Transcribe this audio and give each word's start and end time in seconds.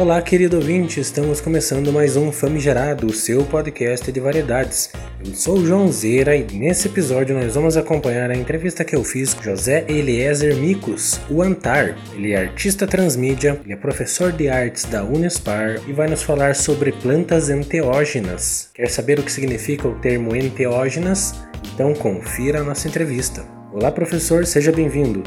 Olá, 0.00 0.22
querido 0.22 0.58
ouvinte, 0.58 1.00
estamos 1.00 1.40
começando 1.40 1.92
mais 1.92 2.16
um 2.16 2.30
Famigerado, 2.30 3.08
o 3.08 3.12
seu 3.12 3.44
podcast 3.44 4.12
de 4.12 4.20
variedades. 4.20 4.92
Eu 5.18 5.34
sou 5.34 5.58
o 5.58 5.66
João 5.66 5.90
Zeira 5.90 6.36
e 6.36 6.44
nesse 6.56 6.86
episódio 6.86 7.34
nós 7.34 7.56
vamos 7.56 7.76
acompanhar 7.76 8.30
a 8.30 8.36
entrevista 8.36 8.84
que 8.84 8.94
eu 8.94 9.02
fiz 9.02 9.34
com 9.34 9.42
José 9.42 9.84
Eliezer 9.88 10.54
Micos, 10.54 11.20
o 11.28 11.42
Antar. 11.42 11.98
Ele 12.14 12.30
é 12.30 12.42
artista 12.42 12.86
transmídia, 12.86 13.60
ele 13.64 13.72
é 13.72 13.76
professor 13.76 14.30
de 14.30 14.48
artes 14.48 14.84
da 14.84 15.02
Unespar 15.02 15.80
e 15.88 15.92
vai 15.92 16.06
nos 16.06 16.22
falar 16.22 16.54
sobre 16.54 16.92
plantas 16.92 17.50
enteógenas. 17.50 18.70
Quer 18.72 18.90
saber 18.90 19.18
o 19.18 19.24
que 19.24 19.32
significa 19.32 19.88
o 19.88 19.98
termo 19.98 20.36
enteógenas? 20.36 21.34
Então 21.74 21.92
confira 21.92 22.60
a 22.60 22.64
nossa 22.64 22.86
entrevista. 22.86 23.44
Olá, 23.72 23.90
professor, 23.90 24.46
seja 24.46 24.70
bem-vindo. 24.70 25.24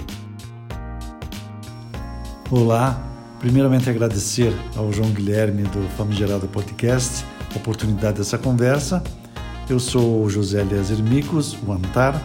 Olá, 2.49 3.10
Primeiramente, 3.41 3.89
agradecer 3.89 4.53
ao 4.75 4.93
João 4.93 5.09
Guilherme 5.09 5.63
do 5.63 5.81
Famigerado 5.97 6.47
Podcast 6.47 7.25
a 7.51 7.57
oportunidade 7.57 8.19
dessa 8.19 8.37
conversa. 8.37 9.01
Eu 9.67 9.79
sou 9.79 10.29
José 10.29 10.61
Eliezer 10.61 10.99
Micos, 10.99 11.57
o 11.65 11.71
Antar. 11.71 12.21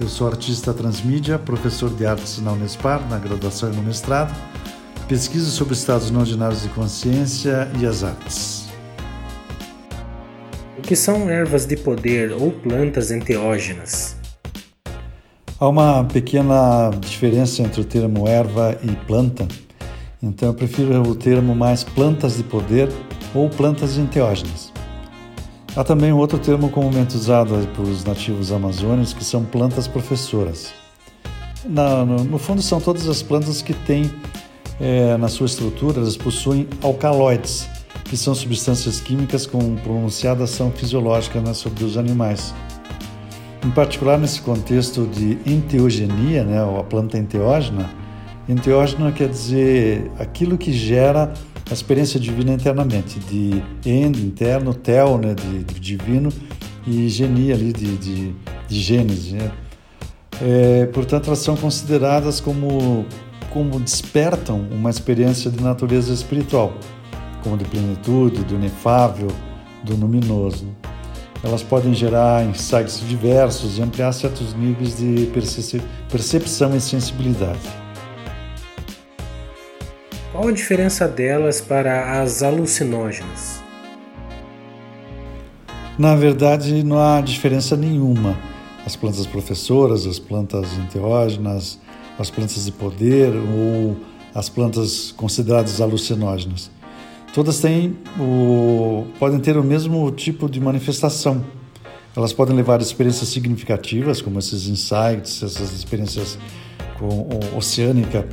Eu 0.00 0.08
sou 0.08 0.26
artista 0.26 0.74
transmídia, 0.74 1.38
professor 1.38 1.88
de 1.88 2.04
artes 2.04 2.38
na 2.38 2.50
Unespar, 2.50 3.00
na 3.08 3.16
graduação 3.16 3.72
e 3.72 3.76
no 3.76 3.82
mestrado. 3.84 4.36
Pesquiso 5.06 5.52
sobre 5.52 5.74
estados 5.74 6.10
não 6.10 6.22
ordinários 6.22 6.62
de 6.62 6.68
consciência 6.70 7.70
e 7.80 7.86
as 7.86 8.02
artes. 8.02 8.66
O 10.76 10.82
que 10.82 10.96
são 10.96 11.30
ervas 11.30 11.64
de 11.64 11.76
poder 11.76 12.32
ou 12.32 12.50
plantas 12.50 13.12
enteógenas? 13.12 14.16
Há 15.60 15.68
uma 15.68 16.02
pequena 16.02 16.90
diferença 16.98 17.62
entre 17.62 17.80
o 17.80 17.84
termo 17.84 18.26
erva 18.26 18.76
e 18.82 18.90
planta 19.06 19.46
então 20.22 20.48
eu 20.48 20.54
prefiro 20.54 21.02
o 21.02 21.14
termo 21.14 21.54
mais 21.54 21.84
plantas 21.84 22.36
de 22.36 22.42
poder 22.42 22.90
ou 23.34 23.48
plantas 23.48 23.98
enteógenas. 23.98 24.72
Há 25.76 25.84
também 25.84 26.10
outro 26.10 26.38
termo 26.38 26.70
comumente 26.70 27.14
usado 27.14 27.54
pelos 27.76 28.02
nativos 28.02 28.50
amazônicos 28.50 29.12
que 29.12 29.22
são 29.22 29.44
plantas 29.44 29.86
professoras. 29.86 30.72
Na, 31.66 32.02
no, 32.02 32.24
no, 32.24 32.38
fundo, 32.38 32.62
são 32.62 32.80
todas 32.80 33.06
as 33.08 33.22
plantas 33.22 33.60
que 33.60 33.74
têm 33.74 34.10
é, 34.80 35.18
na 35.18 35.28
sua 35.28 35.44
estrutura, 35.44 35.98
elas 35.98 36.16
possuem 36.16 36.66
alcaloides, 36.82 37.68
que 38.04 38.16
são 38.16 38.34
substâncias 38.34 39.00
químicas 39.00 39.46
com 39.46 39.76
pronunciada 39.76 40.44
ação 40.44 40.70
fisiológica 40.70 41.40
né, 41.40 41.52
sobre 41.52 41.84
os 41.84 41.98
animais. 41.98 42.54
Em 43.62 43.70
particular, 43.70 44.16
nesse 44.16 44.40
contexto 44.40 45.06
de 45.06 45.38
enteogenia, 45.44 46.42
né, 46.42 46.62
ou 46.62 46.78
a 46.78 46.84
planta 46.84 47.18
enteógena, 47.18 47.90
Enteógeno 48.48 49.10
quer 49.12 49.28
dizer 49.28 50.10
aquilo 50.18 50.56
que 50.56 50.72
gera 50.72 51.32
a 51.68 51.74
experiência 51.74 52.20
divina 52.20 52.52
internamente, 52.52 53.18
de 53.18 53.60
end, 53.84 54.24
interno, 54.24 54.72
tel, 54.72 55.18
né, 55.18 55.34
de, 55.34 55.64
de 55.64 55.80
divino, 55.80 56.32
e 56.86 57.08
genia 57.08 57.54
ali, 57.54 57.72
de, 57.72 57.96
de, 57.96 58.34
de 58.68 58.80
gênese. 58.80 59.34
Né? 59.34 59.50
É, 60.40 60.86
portanto, 60.86 61.26
elas 61.26 61.40
são 61.40 61.56
consideradas 61.56 62.40
como, 62.40 63.04
como 63.50 63.80
despertam 63.80 64.64
uma 64.70 64.90
experiência 64.90 65.50
de 65.50 65.60
natureza 65.60 66.12
espiritual, 66.12 66.72
como 67.42 67.56
de 67.56 67.64
plenitude, 67.64 68.44
do 68.44 68.54
inefável, 68.54 69.28
do 69.82 69.96
luminoso. 69.96 70.68
Elas 71.42 71.64
podem 71.64 71.92
gerar 71.94 72.44
insights 72.44 73.02
diversos 73.08 73.78
e 73.78 73.82
ampliar 73.82 74.12
certos 74.12 74.54
níveis 74.54 74.96
de 74.96 75.28
percepção 76.08 76.76
e 76.76 76.80
sensibilidade. 76.80 77.85
Qual 80.36 80.48
a 80.48 80.52
diferença 80.52 81.08
delas 81.08 81.62
para 81.62 82.20
as 82.20 82.42
alucinógenas? 82.42 83.62
Na 85.98 86.14
verdade, 86.14 86.84
não 86.84 86.98
há 86.98 87.22
diferença 87.22 87.74
nenhuma. 87.74 88.38
As 88.84 88.94
plantas 88.94 89.26
professoras, 89.26 90.06
as 90.06 90.18
plantas 90.18 90.76
enteógenas, 90.76 91.80
as 92.18 92.30
plantas 92.30 92.66
de 92.66 92.72
poder 92.72 93.32
ou 93.34 93.96
as 94.34 94.50
plantas 94.50 95.10
consideradas 95.12 95.80
alucinógenas. 95.80 96.70
Todas 97.32 97.58
têm 97.60 97.96
o, 98.20 99.06
podem 99.18 99.40
ter 99.40 99.56
o 99.56 99.64
mesmo 99.64 100.10
tipo 100.10 100.50
de 100.50 100.60
manifestação. 100.60 101.42
Elas 102.14 102.34
podem 102.34 102.54
levar 102.54 102.82
experiências 102.82 103.30
significativas, 103.30 104.20
como 104.20 104.38
esses 104.38 104.68
insights, 104.68 105.42
essas 105.42 105.72
experiências 105.72 106.36
com 106.98 107.28
oceânica, 107.56 108.26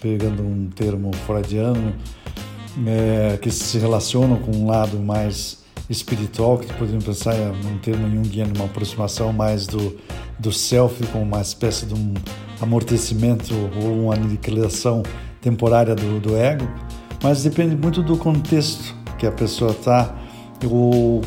pegando 0.00 0.42
um 0.42 0.68
termo 0.68 1.10
freudiano, 1.26 1.94
é, 2.86 3.38
que 3.40 3.50
se 3.50 3.78
relacionam 3.78 4.36
com 4.36 4.52
um 4.52 4.66
lado 4.66 4.98
mais 4.98 5.60
espiritual, 5.88 6.58
que 6.58 6.72
podemos 6.74 7.04
pensar 7.04 7.34
em 7.34 7.66
um 7.66 7.78
termo 7.78 8.08
junguiano, 8.08 8.52
uma 8.54 8.66
aproximação 8.66 9.32
mais 9.32 9.66
do, 9.66 9.96
do 10.38 10.52
self, 10.52 11.04
com 11.08 11.22
uma 11.22 11.40
espécie 11.40 11.86
de 11.86 11.94
um 11.94 12.14
amortecimento 12.60 13.52
ou 13.82 14.04
uma 14.04 14.14
aniquilação 14.14 15.02
temporária 15.40 15.94
do, 15.94 16.20
do 16.20 16.36
ego, 16.36 16.68
mas 17.22 17.42
depende 17.42 17.74
muito 17.74 18.02
do 18.02 18.16
contexto 18.16 18.94
que 19.18 19.26
a 19.26 19.32
pessoa 19.32 19.72
está, 19.72 20.14
ou 20.70 21.22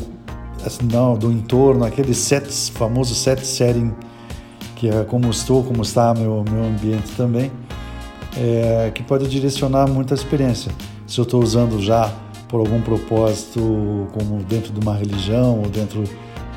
assim, 0.64 0.86
não, 0.90 1.16
do 1.16 1.30
entorno, 1.30 1.84
aquele 1.84 2.14
set, 2.14 2.50
famoso 2.72 3.14
set 3.14 3.46
setting 3.46 3.92
que 4.84 4.90
é 4.90 5.02
como 5.02 5.30
estou, 5.30 5.64
como 5.64 5.80
está 5.80 6.12
meu, 6.12 6.44
meu 6.50 6.64
ambiente 6.64 7.10
também, 7.16 7.50
é, 8.36 8.92
que 8.94 9.02
pode 9.02 9.26
direcionar 9.28 9.88
muita 9.88 10.12
experiência. 10.12 10.70
Se 11.06 11.18
eu 11.18 11.22
estou 11.22 11.42
usando 11.42 11.80
já 11.80 12.12
por 12.48 12.60
algum 12.60 12.82
propósito, 12.82 14.06
como 14.12 14.44
dentro 14.44 14.74
de 14.74 14.80
uma 14.80 14.94
religião 14.94 15.60
ou 15.60 15.70
dentro 15.70 16.04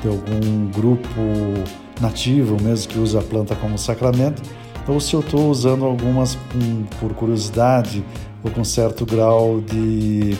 de 0.02 0.08
algum 0.08 0.70
grupo 0.70 1.08
nativo, 2.02 2.62
mesmo 2.62 2.92
que 2.92 2.98
usa 2.98 3.20
a 3.20 3.22
planta 3.22 3.56
como 3.56 3.78
sacramento, 3.78 4.42
ou 4.86 5.00
se 5.00 5.14
eu 5.14 5.20
estou 5.20 5.50
usando 5.50 5.86
algumas 5.86 6.36
um, 6.54 6.84
por 7.00 7.14
curiosidade 7.14 8.04
ou 8.44 8.50
com 8.50 8.62
certo 8.62 9.06
grau 9.06 9.62
de, 9.62 10.36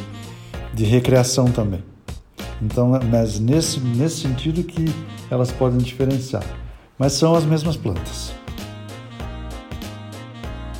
de 0.74 0.84
recreação 0.84 1.46
também. 1.46 1.82
Então, 2.60 3.00
mas 3.10 3.40
nesse, 3.40 3.80
nesse 3.80 4.20
sentido 4.20 4.62
que 4.62 4.84
elas 5.30 5.50
podem 5.50 5.78
diferenciar 5.78 6.44
mas 6.98 7.12
são 7.12 7.34
as 7.34 7.44
mesmas 7.44 7.76
plantas. 7.76 8.32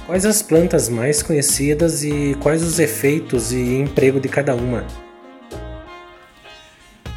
Quais 0.06 0.25
as 0.25 0.43
plantas 0.43 0.89
mais 0.89 1.23
conhecidas 1.23 2.03
e 2.03 2.34
quais 2.41 2.62
os 2.62 2.79
efeitos 2.79 3.53
e 3.53 3.77
emprego 3.81 4.19
de 4.19 4.29
cada 4.29 4.55
uma? 4.55 4.84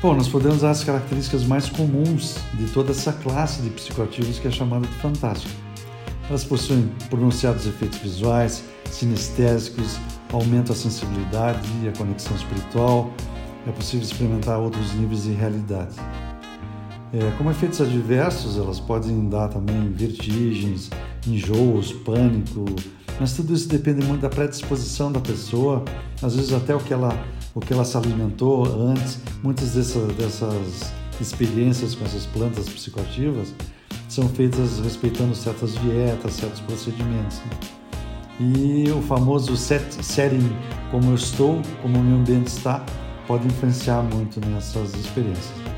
Bom, 0.01 0.15
nós 0.15 0.27
podemos 0.27 0.57
usar 0.57 0.71
as 0.71 0.83
características 0.83 1.43
mais 1.43 1.69
comuns 1.69 2.35
de 2.55 2.65
toda 2.71 2.91
essa 2.91 3.13
classe 3.13 3.61
de 3.61 3.69
psicoativos 3.69 4.39
que 4.39 4.47
é 4.47 4.51
chamada 4.51 4.85
de 4.85 4.93
fantástico. 4.95 5.53
Elas 6.27 6.43
possuem 6.43 6.91
pronunciados 7.09 7.65
efeitos 7.65 7.99
visuais, 7.99 8.63
sinestésicos, 8.89 9.97
aumentam 10.33 10.73
a 10.73 10.77
sensibilidade 10.77 11.59
e 11.83 11.87
a 11.87 11.91
conexão 11.91 12.35
espiritual. 12.35 13.13
É 13.67 13.71
possível 13.71 14.05
experimentar 14.05 14.59
outros 14.59 14.93
níveis 14.95 15.23
de 15.23 15.33
realidade. 15.33 15.95
É, 17.13 17.29
como 17.37 17.51
efeitos 17.51 17.81
adversos, 17.81 18.57
elas 18.57 18.79
podem 18.79 19.27
dar 19.27 19.49
também 19.49 19.91
vertigens, 19.91 20.89
enjoos, 21.27 21.91
pânico, 21.91 22.65
mas 23.19 23.33
tudo 23.33 23.53
isso 23.53 23.67
depende 23.67 24.05
muito 24.05 24.21
da 24.21 24.29
predisposição 24.29 25.11
da 25.11 25.19
pessoa, 25.19 25.83
às 26.21 26.35
vezes 26.35 26.53
até 26.53 26.73
o 26.73 26.79
que 26.79 26.93
ela, 26.93 27.13
o 27.53 27.59
que 27.59 27.73
ela 27.73 27.83
se 27.83 27.97
alimentou 27.97 28.65
antes. 28.65 29.19
Muitas 29.43 29.71
dessas, 29.71 30.15
dessas 30.15 30.93
experiências 31.19 31.95
com 31.95 32.05
essas 32.05 32.25
plantas 32.27 32.69
psicoativas 32.69 33.53
são 34.07 34.29
feitas 34.29 34.79
respeitando 34.79 35.35
certas 35.35 35.75
dietas, 35.75 36.33
certos 36.33 36.61
procedimentos. 36.61 37.39
Né? 37.39 37.81
E 38.39 38.89
o 38.89 39.01
famoso 39.01 39.57
set, 39.57 39.83
setting, 40.03 40.49
como 40.89 41.11
eu 41.11 41.15
estou, 41.15 41.61
como 41.81 41.99
o 41.99 42.03
meu 42.03 42.17
ambiente 42.17 42.47
está, 42.47 42.83
pode 43.27 43.45
influenciar 43.45 44.01
muito 44.01 44.39
nessas 44.47 44.93
experiências. 44.95 45.70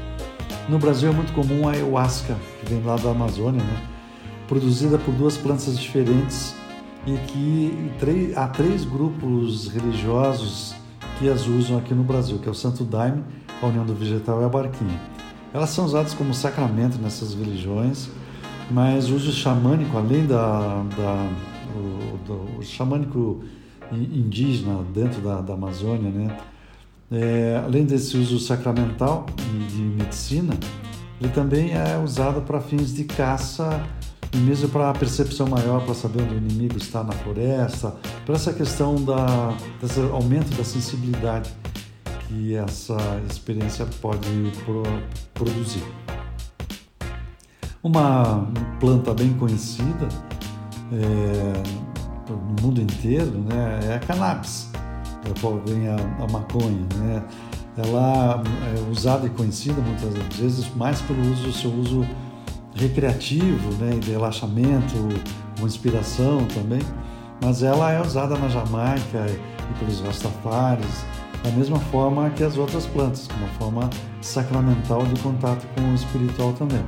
No 0.70 0.80
Brasil 0.80 1.10
é 1.10 1.14
muito 1.14 1.34
comum 1.34 1.68
a 1.68 1.72
ayahuasca, 1.72 2.38
que 2.60 2.70
vem 2.70 2.82
lá 2.84 2.96
da 2.96 3.12
Amazônia, 3.12 3.62
né? 3.62 3.82
produzida 4.48 4.98
por 4.98 5.14
duas 5.14 5.38
plantas 5.38 5.78
diferentes 5.78 6.56
e 7.06 7.18
que 7.28 8.34
há 8.36 8.48
três 8.48 8.86
grupos 8.86 9.68
religiosos 9.68 10.74
que 11.20 11.30
as 11.30 11.48
usam 11.48 11.78
aqui 11.78 11.94
no 11.94 12.04
Brasil, 12.04 12.40
que 12.40 12.48
é 12.48 12.52
o 12.52 12.56
Santo 12.56 12.84
Daime, 12.86 13.24
a 13.62 13.66
União 13.66 13.86
do 13.86 13.94
Vegetal 13.94 14.42
e 14.42 14.46
a 14.46 14.50
Barquinha. 14.50 15.00
Elas 15.54 15.70
são 15.70 15.86
usadas 15.86 16.14
como 16.14 16.34
sacramento 16.34 16.98
nessas 16.98 17.34
religiões, 17.34 18.10
mas 18.72 19.10
o 19.10 19.16
uso 19.16 19.32
xamânico, 19.34 19.98
além 19.98 20.26
da, 20.26 20.84
da 20.96 21.30
o, 21.76 22.18
do, 22.26 22.60
o 22.60 22.64
xamânico 22.64 23.44
indígena 23.92 24.82
dentro 24.94 25.22
da, 25.22 25.42
da 25.42 25.54
Amazônia, 25.54 26.10
né? 26.10 26.38
É, 27.14 27.62
além 27.64 27.86
desse 27.86 28.18
uso 28.18 28.40
sacramental 28.40 29.28
de 29.70 29.82
medicina, 29.82 30.58
ele 31.22 31.32
também 31.32 31.72
é 31.74 31.96
usado 32.04 32.42
para 32.42 32.60
fins 32.60 32.92
de 32.92 33.04
caça 33.04 33.84
e 34.34 34.38
mesmo 34.38 34.68
para 34.70 34.90
a 34.90 34.94
percepção 34.94 35.46
maior, 35.48 35.86
para 35.86 35.94
saber 35.94 36.24
onde 36.24 36.34
o 36.34 36.38
inimigo 36.38 36.78
está 36.78 37.04
na 37.04 37.12
floresta, 37.12 37.96
para 38.26 38.34
essa 38.34 38.52
questão 38.52 38.96
da, 38.96 39.54
desse 39.80 40.00
aumento 40.00 40.58
da 40.58 40.64
sensibilidade 40.64 41.54
que 42.28 42.56
essa 42.56 42.98
experiência 43.30 43.86
pode 44.02 44.28
pro, 44.66 44.82
produzir. 45.36 45.84
Uma 47.84 48.48
planta 48.80 49.14
bem 49.14 49.34
conhecida 49.34 50.10
é, 50.92 52.32
no 52.32 52.64
mundo 52.64 52.82
inteiro 52.82 53.38
né, 53.38 53.80
é 53.84 53.96
a 53.96 54.00
cannabis, 54.00 54.73
da 55.24 55.40
qual 55.40 55.62
vem 55.66 55.88
a, 55.88 55.96
a 55.96 56.32
maconha. 56.32 56.88
Né? 56.96 57.24
Ela 57.78 58.44
é 58.76 58.92
usada 58.92 59.26
e 59.26 59.30
conhecida 59.30 59.82
muitas 59.82 60.14
vezes 60.38 60.74
mais 60.76 61.02
pelo 61.02 61.22
uso, 61.32 61.52
seu 61.54 61.72
uso 61.72 62.08
recreativo, 62.76 63.72
né, 63.80 63.98
de 64.00 64.12
relaxamento, 64.12 64.96
com 65.60 65.66
inspiração 65.66 66.46
também, 66.48 66.82
mas 67.42 67.62
ela 67.62 67.92
é 67.92 68.02
usada 68.02 68.38
na 68.38 68.48
Jamaica 68.48 69.26
e 69.30 69.80
pelos 69.80 70.02
Rastafaris 70.02 71.06
da 71.44 71.52
mesma 71.52 71.78
forma 71.78 72.30
que 72.30 72.44
as 72.44 72.58
outras 72.58 72.86
plantas, 72.86 73.28
uma 73.38 73.48
forma 73.60 73.90
sacramental 74.22 75.06
de 75.06 75.20
contato 75.22 75.68
com 75.76 75.92
o 75.92 75.94
espiritual 75.94 76.54
também. 76.54 76.84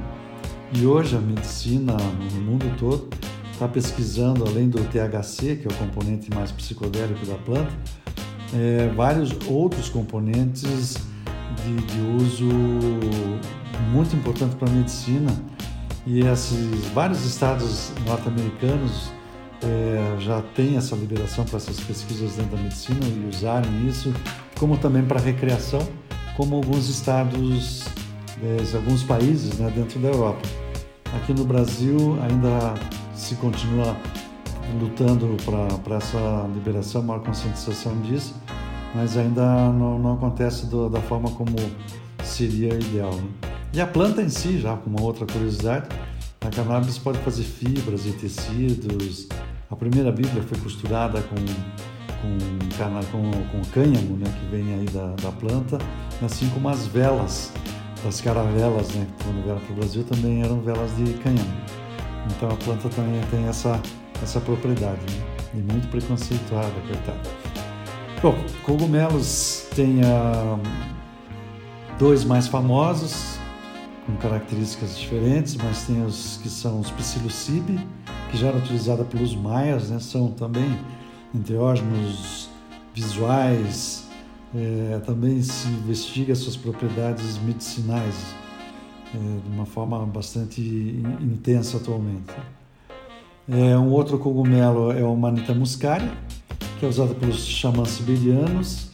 E 0.72 0.86
hoje 0.86 1.18
a 1.18 1.20
medicina 1.20 1.94
no 2.34 2.42
mundo 2.42 2.74
todo 2.80 3.10
está 3.52 3.68
pesquisando, 3.68 4.46
além 4.48 4.70
do 4.70 4.80
THC, 4.80 5.58
que 5.58 5.68
é 5.68 5.72
o 5.72 5.74
componente 5.76 6.34
mais 6.34 6.52
psicodélico 6.52 7.26
da 7.26 7.36
planta, 7.36 7.72
é, 8.56 8.88
vários 8.96 9.31
outros 9.48 9.90
componentes 9.90 10.96
de, 11.63 11.75
de 11.75 12.24
uso 12.24 12.50
muito 13.92 14.16
importante 14.16 14.56
para 14.56 14.69
a 14.69 14.72
medicina. 14.72 15.31
E 16.07 16.22
esses 16.22 16.86
vários 16.94 17.25
estados 17.25 17.92
norte-americanos 18.06 19.12
é, 19.63 20.19
já 20.19 20.42
têm 20.54 20.78
essa 20.78 20.96
liberação 20.96 21.44
para 21.46 21.57
essas 21.57 21.80
pesquisas 21.80 22.36
dentro 22.36 22.56
da 22.56 22.63
medicina 22.63 23.00
e 23.04 23.28
usarem 23.28 23.88
isso 23.88 24.13
como 24.60 24.78
também 24.78 25.04
para 25.04 25.19
recreação, 25.19 25.86
como 26.38 26.56
alguns 26.56 26.88
estados, 26.88 27.84
é, 28.42 28.75
alguns 28.75 29.04
países 29.04 29.58
né, 29.58 29.72
dentro 29.75 30.00
da 30.00 30.10
Europa. 30.10 30.42
Aqui 31.16 31.34
no 31.34 31.44
Brasil 31.44 32.18
ainda 32.22 32.74
se 33.16 33.36
continua 33.36 33.98
lutando 34.80 35.38
para 35.84 35.98
essa 35.98 36.50
liberação, 36.54 37.01
maior 37.04 37.24
conscientização 37.24 38.00
disso, 38.01 38.36
mas 38.96 39.18
ainda 39.18 39.44
não, 39.72 40.00
não 40.00 40.14
acontece 40.14 40.66
do, 40.68 40.90
da 40.90 41.02
forma 41.02 41.30
como 41.32 41.56
seria 42.24 42.74
ideal. 42.74 43.14
Né? 43.14 43.28
E 43.74 43.82
a 43.82 43.86
planta 43.86 44.22
em 44.22 44.30
si, 44.30 44.60
já 44.60 44.76
com 44.78 44.90
uma 44.90 45.02
outra 45.02 45.26
curiosidade, 45.26 45.90
a 46.42 46.50
cannabis 46.50 46.98
pode 46.98 47.18
fazer 47.20 47.44
fibras 47.44 48.06
e 48.06 48.14
tecidos. 48.14 49.28
A 49.70 49.76
primeira 49.76 50.12
Bíblia 50.12 50.42
foi 50.44 50.58
costurada 50.60 51.22
com 51.22 51.36
com, 52.22 53.12
com, 53.12 53.32
com 53.52 53.70
cânhamo, 53.72 54.18
né, 54.18 54.26
que 54.40 54.46
vem 54.48 54.74
aí 54.74 54.86
da, 54.86 55.08
da 55.22 55.32
planta, 55.32 55.78
assim 56.24 56.50
como 56.50 56.70
as 56.70 56.88
velas 56.88 57.52
das 58.04 58.22
caravelas, 58.22 58.94
né, 58.94 59.08
que 59.18 59.24
quando 59.24 59.44
vieram 59.44 59.60
para 59.60 59.74
o 59.74 59.76
Brasil 59.76 60.04
também 60.04 60.42
eram 60.42 60.60
velas 60.62 60.96
de 60.96 61.14
cânhamo. 61.16 61.54
Então 62.28 62.50
a 62.50 62.56
planta 62.56 62.90
também 62.90 63.22
tem 63.30 63.48
essa, 63.48 63.80
essa 64.22 64.40
propriedade, 64.40 65.02
né, 65.12 65.26
e 65.54 65.58
muito 65.58 65.88
preconceituada, 65.90 66.74
coitada. 66.88 67.55
Bom, 68.25 68.36
cogumelos 68.63 69.68
tem 69.75 70.00
uh, 70.00 70.60
dois 72.00 72.24
mais 72.24 72.48
famosos, 72.48 73.38
com 74.07 74.16
características 74.16 74.98
diferentes, 74.98 75.56
mas 75.56 75.86
tem 75.86 76.04
os 76.04 76.38
que 76.42 76.50
são 76.50 76.80
os 76.80 76.89
psilocybe, 76.89 77.80
que 78.31 78.38
já 78.38 78.48
era 78.48 78.57
utilizada 78.57 79.04
pelos 79.04 79.36
maias, 79.36 79.92
né, 79.92 80.00
são 80.00 80.31
também 80.31 80.75
enteógenos 81.36 82.50
visuais, 82.95 84.07
é, 84.56 85.00
também 85.06 85.39
se 85.44 85.68
investiga 85.68 86.33
suas 86.33 86.57
propriedades 86.57 87.38
medicinais 87.38 88.33
é, 89.13 89.18
de 89.19 89.56
uma 89.56 89.68
forma 89.68 90.04
bastante 90.04 90.62
intensa 91.22 91.77
atualmente. 91.77 92.33
É, 93.48 93.77
um 93.77 93.92
outro 93.92 94.18
cogumelo 94.18 94.92
é 94.92 95.04
o 95.04 95.16
Manita 95.16 95.54
muscaria, 95.54 96.12
que 96.80 96.86
é 96.86 96.89
usado 96.89 97.16
pelos 97.16 97.45
xamãs 97.45 97.89
siberianos 97.89 98.89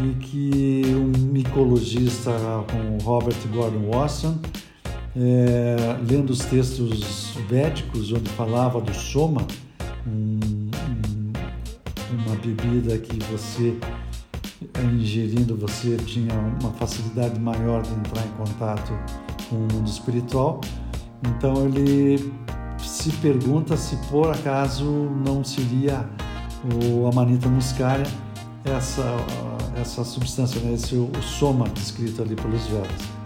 e 0.00 0.14
que 0.24 0.82
um 0.94 1.32
micologista 1.32 2.30
como 2.70 2.98
Robert 3.02 3.36
Gordon 3.52 3.90
Wasson, 3.90 4.38
é, 5.16 5.96
lendo 6.08 6.30
os 6.30 6.40
textos 6.40 7.34
védicos 7.48 8.12
onde 8.12 8.28
falava 8.30 8.80
do 8.80 8.94
soma, 8.94 9.46
um 10.06 10.56
uma 12.12 12.36
bebida 12.36 12.96
que 12.98 13.18
você 13.24 13.76
ingerindo 14.94 15.56
você 15.56 15.96
tinha 15.96 16.34
uma 16.60 16.72
facilidade 16.72 17.38
maior 17.38 17.82
de 17.82 17.92
entrar 17.92 18.24
em 18.24 18.30
contato 18.30 18.92
com 19.48 19.56
o 19.56 19.60
mundo 19.60 19.88
espiritual. 19.88 20.60
Então 21.26 21.66
ele 21.66 22.32
se 22.78 23.10
pergunta 23.12 23.76
se 23.76 23.96
por 24.08 24.30
acaso 24.30 24.84
não 25.24 25.42
seria 25.44 26.08
o 26.74 27.06
Amanita 27.06 27.48
muscaria 27.48 28.06
essa 28.64 29.02
essa 29.80 30.02
substância, 30.04 30.60
né? 30.60 30.74
esse 30.74 30.94
o 30.94 31.10
soma 31.22 31.68
descrito 31.68 32.22
ali 32.22 32.34
pelos 32.34 32.66
Vedas. 32.66 33.16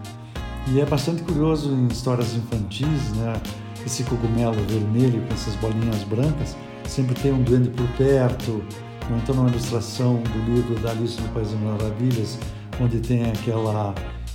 E 0.69 0.81
é 0.81 0.87
bastante 0.87 1.23
curioso 1.23 1.73
em 1.73 1.87
histórias 1.89 2.35
infantis, 2.35 3.13
né? 3.17 3.41
Esse 3.87 4.05
cogumelo 4.05 4.57
vermelho 4.67 5.23
com 5.27 5.35
essas 5.35 5.55
bolinhas 5.57 6.03
brancas 6.05 6.57
sempre 6.87 7.15
tem 7.15 7.33
um 7.33 7.43
duende 7.43 7.71
por 7.71 7.87
perto, 7.97 8.63
ou 9.11 9.17
então 9.17 9.35
numa 9.35 9.49
ilustração 9.49 10.21
do 10.23 10.53
livro 10.53 10.75
da 10.81 10.91
Alice 10.91 11.21
no 11.21 11.29
País 11.29 11.51
das 11.51 11.61
Maravilhas, 11.61 12.39
onde 12.81 13.01
tem 13.01 13.31
aquela 13.31 13.95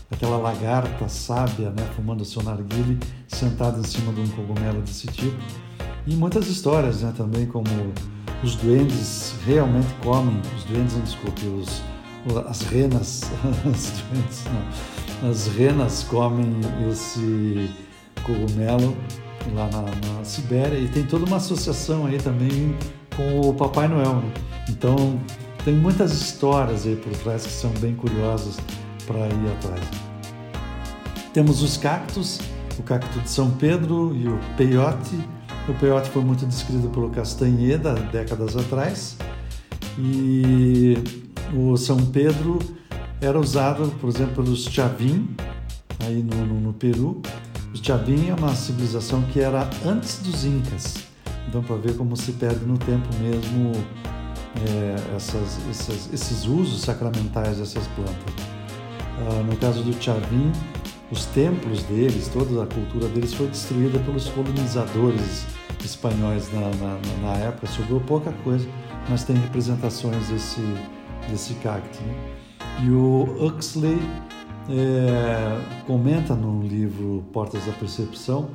aquela 0.10 0.38
lagarta 0.38 1.10
sábia, 1.10 1.72
né, 1.72 1.86
fumando 1.96 2.24
seu 2.24 2.42
narguile, 2.42 2.98
sentada 3.28 3.80
em 3.80 3.84
cima 3.84 4.14
de 4.14 4.22
um 4.22 4.28
cogumelo 4.30 4.82
desse 4.82 5.08
tipo. 5.08 5.38
E 6.08 6.16
muitas 6.16 6.48
histórias, 6.48 7.02
né, 7.02 7.14
também 7.16 7.46
como 7.46 7.66
os 8.46 8.56
duendes 8.56 9.34
realmente 9.44 9.92
comem, 10.04 10.40
os 10.56 10.64
duendes, 10.66 10.94
não 10.94 11.02
desculpe, 11.02 11.48
os, 11.48 11.82
as 12.48 12.62
renas, 12.62 13.24
as 13.66 13.92
duendes, 13.92 14.44
não, 14.46 15.30
as 15.30 15.48
renas 15.48 16.04
comem 16.04 16.62
esse 16.92 17.72
cogumelo 18.24 18.96
lá 19.56 19.68
na, 19.72 19.82
na 19.82 20.24
Sibéria 20.24 20.78
e 20.78 20.88
tem 20.88 21.04
toda 21.04 21.26
uma 21.26 21.38
associação 21.38 22.06
aí 22.06 22.20
também 22.20 22.76
com 23.16 23.50
o 23.50 23.54
Papai 23.56 23.88
Noel. 23.88 24.18
Né? 24.18 24.32
Então 24.70 25.20
tem 25.64 25.74
muitas 25.74 26.14
histórias 26.14 26.86
aí 26.86 26.96
por 26.96 27.12
trás 27.18 27.48
que 27.48 27.52
são 27.52 27.72
bem 27.80 27.96
curiosas 27.96 28.58
para 29.08 29.26
ir 29.28 29.52
atrás. 29.58 29.82
Temos 31.34 31.64
os 31.64 31.78
cactos, 31.78 32.40
o 32.78 32.84
cacto 32.84 33.20
de 33.20 33.30
São 33.30 33.50
Pedro 33.52 34.16
e 34.16 34.28
o 34.28 34.40
peiote. 34.56 35.20
O 35.68 35.74
peiote 35.74 36.12
foi 36.12 36.22
muito 36.22 36.46
descrito 36.46 36.90
pelo 36.90 37.10
Castanheda 37.10 37.96
décadas 38.12 38.56
atrás 38.56 39.18
e 39.98 40.96
o 41.56 41.76
São 41.76 41.98
Pedro 42.06 42.60
era 43.20 43.40
usado, 43.40 43.92
por 44.00 44.10
exemplo, 44.10 44.44
pelos 44.44 44.66
Chavin, 44.66 45.28
aí 46.02 46.22
no, 46.22 46.46
no, 46.46 46.62
no 46.62 46.74
Peru. 46.74 47.20
Os 47.74 47.80
Chavin 47.80 48.30
é 48.30 48.36
uma 48.36 48.54
civilização 48.54 49.24
que 49.24 49.40
era 49.40 49.68
antes 49.84 50.20
dos 50.20 50.46
Incas. 50.46 50.98
Então, 51.48 51.64
para 51.64 51.78
ver 51.78 51.96
como 51.98 52.16
se 52.16 52.34
perde 52.34 52.64
no 52.64 52.78
tempo 52.78 53.08
mesmo 53.20 53.72
é, 54.68 55.16
essas, 55.16 55.60
essas, 55.70 56.14
esses 56.14 56.46
usos 56.46 56.82
sacramentais 56.82 57.58
dessas 57.58 57.88
plantas. 57.88 58.34
Ah, 59.18 59.44
no 59.44 59.56
caso 59.58 59.82
do 59.82 59.94
Chavin, 60.02 60.52
os 61.12 61.26
templos 61.26 61.82
deles, 61.84 62.28
toda 62.28 62.64
a 62.64 62.68
cultura 62.68 63.08
deles 63.08 63.34
foi 63.34 63.48
destruída 63.48 63.98
pelos 64.00 64.30
colonizadores 64.30 65.55
espanhóis 65.86 66.52
na, 66.54 66.62
na, 66.62 67.00
na 67.22 67.38
época. 67.46 67.68
Sobrou 67.68 68.00
pouca 68.02 68.32
coisa, 68.44 68.68
mas 69.10 69.24
tem 69.24 69.36
representações 69.36 70.30
desse, 70.30 70.62
desse 71.30 71.54
cacto. 71.56 72.02
Né? 72.04 72.16
E 72.84 72.90
o 72.90 73.24
Huxley 73.40 74.00
é, 74.70 75.84
comenta 75.86 76.36
no 76.36 76.62
livro 76.66 77.24
Portas 77.32 77.66
da 77.66 77.72
Percepção 77.74 78.50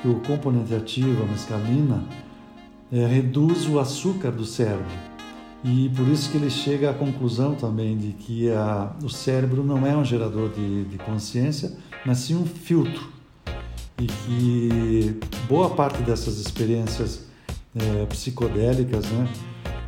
que 0.00 0.08
o 0.08 0.20
componente 0.20 0.74
ativo, 0.74 1.22
a 1.22 1.26
mescalina, 1.26 2.04
é, 2.92 3.06
reduz 3.06 3.66
o 3.68 3.78
açúcar 3.78 4.30
do 4.30 4.44
cérebro. 4.44 4.84
E 5.64 5.88
por 5.96 6.06
isso 6.08 6.30
que 6.30 6.36
ele 6.36 6.50
chega 6.50 6.90
à 6.90 6.94
conclusão 6.94 7.54
também 7.54 7.96
de 7.96 8.12
que 8.12 8.50
a, 8.50 8.94
o 9.02 9.08
cérebro 9.08 9.64
não 9.64 9.86
é 9.86 9.96
um 9.96 10.04
gerador 10.04 10.50
de, 10.50 10.84
de 10.84 10.98
consciência, 10.98 11.72
mas 12.04 12.18
sim 12.18 12.36
um 12.36 12.44
filtro. 12.44 13.08
E 13.98 14.06
que 14.06 15.20
boa 15.48 15.70
parte 15.70 16.02
dessas 16.02 16.38
experiências 16.38 17.26
é, 17.76 18.06
psicodélicas, 18.06 19.04
né, 19.06 19.28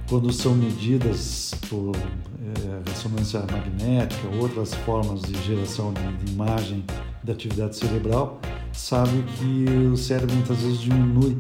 quando 0.09 0.33
são 0.33 0.55
medidas 0.55 1.53
por 1.69 1.97
é, 1.97 2.91
ressonância 2.91 3.41
magnética, 3.41 4.29
outras 4.41 4.75
formas 4.75 5.23
de 5.23 5.35
geração 5.43 5.93
de, 5.93 6.25
de 6.25 6.33
imagem 6.33 6.85
da 7.25 7.33
atividade 7.33 7.77
cerebral, 7.77 8.41
sabe 8.73 9.25
que 9.37 9.65
o 9.93 9.97
cérebro 9.97 10.35
muitas 10.35 10.59
vezes 10.59 10.79
diminui 10.79 11.37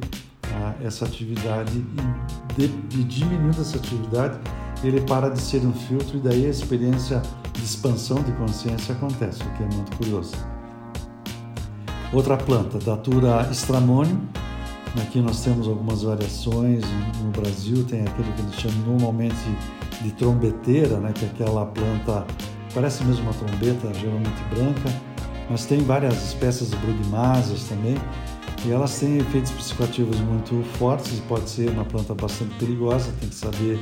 ah, 0.53 0.75
essa 0.83 1.05
atividade 1.05 1.73
e, 2.59 2.61
de, 2.61 2.69
de 2.69 3.05
diminuindo 3.05 3.61
essa 3.61 3.77
atividade 3.77 4.39
ele 4.83 5.01
para 5.03 5.31
de 5.31 5.41
ser 5.41 5.65
um 5.65 5.73
filtro 5.73 6.19
e 6.19 6.21
daí 6.21 6.47
a 6.47 6.51
experiência 6.51 7.23
de 7.53 7.65
expansão 7.65 8.23
de 8.23 8.33
consciência 8.33 8.95
acontece, 8.95 9.43
o 9.43 9.51
que 9.55 9.63
é 9.63 9.67
muito 9.67 9.97
curioso. 9.97 10.56
Outra 12.13 12.37
planta, 12.37 12.79
Datura 12.79 13.49
stramonium. 13.51 14.21
Aqui 15.03 15.21
nós 15.21 15.43
temos 15.43 15.67
algumas 15.67 16.03
variações. 16.03 16.85
No 17.23 17.31
Brasil 17.31 17.85
tem 17.85 18.03
aquilo 18.03 18.33
que 18.33 18.43
eles 18.43 18.55
chamam 18.55 18.79
normalmente 18.87 19.35
de 20.01 20.13
trombeteira, 20.13 20.99
né, 20.99 21.13
que 21.13 21.25
é 21.25 21.29
aquela 21.29 21.67
planta, 21.67 22.25
parece 22.73 23.03
mesmo 23.05 23.25
uma 23.25 23.33
trombeta, 23.33 23.93
geralmente 23.95 24.43
branca, 24.55 25.03
mas 25.51 25.67
tem 25.67 25.81
várias 25.81 26.15
espécies 26.29 26.71
de 26.71 26.77
brugmáceas 26.77 27.65
também. 27.65 27.97
E 28.65 28.71
elas 28.71 28.99
têm 28.99 29.19
efeitos 29.19 29.51
psicoativos 29.53 30.19
muito 30.21 30.63
fortes, 30.79 31.21
pode 31.29 31.49
ser 31.51 31.71
uma 31.71 31.85
planta 31.85 32.15
bastante 32.15 32.55
perigosa, 32.55 33.13
tem 33.21 33.29
que 33.29 33.35
saber 33.35 33.81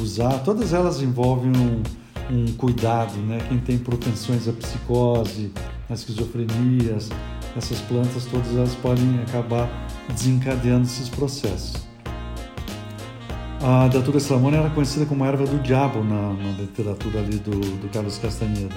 usar. 0.00 0.38
Todas 0.40 0.72
elas 0.72 1.00
envolvem 1.00 1.52
um, 1.56 1.82
um 2.34 2.52
cuidado, 2.54 3.16
né? 3.18 3.38
Quem 3.48 3.58
tem 3.58 3.78
propensões 3.78 4.48
à 4.48 4.52
psicose, 4.52 5.52
à 5.88 5.94
esquizofrenias, 5.94 7.08
essas 7.56 7.80
plantas 7.80 8.24
todas 8.26 8.54
elas 8.54 8.74
podem 8.76 9.20
acabar 9.22 9.68
desencadeando 10.08 10.84
esses 10.84 11.08
processos. 11.08 11.88
A 13.62 13.88
Datura 13.88 14.16
Stramone 14.16 14.56
era 14.56 14.70
conhecida 14.70 15.04
como 15.04 15.24
erva 15.24 15.44
do 15.44 15.58
diabo 15.58 16.02
na, 16.02 16.32
na 16.32 16.50
literatura 16.52 17.18
ali 17.20 17.36
do, 17.38 17.50
do 17.50 17.88
Carlos 17.92 18.16
Castanheira. 18.16 18.74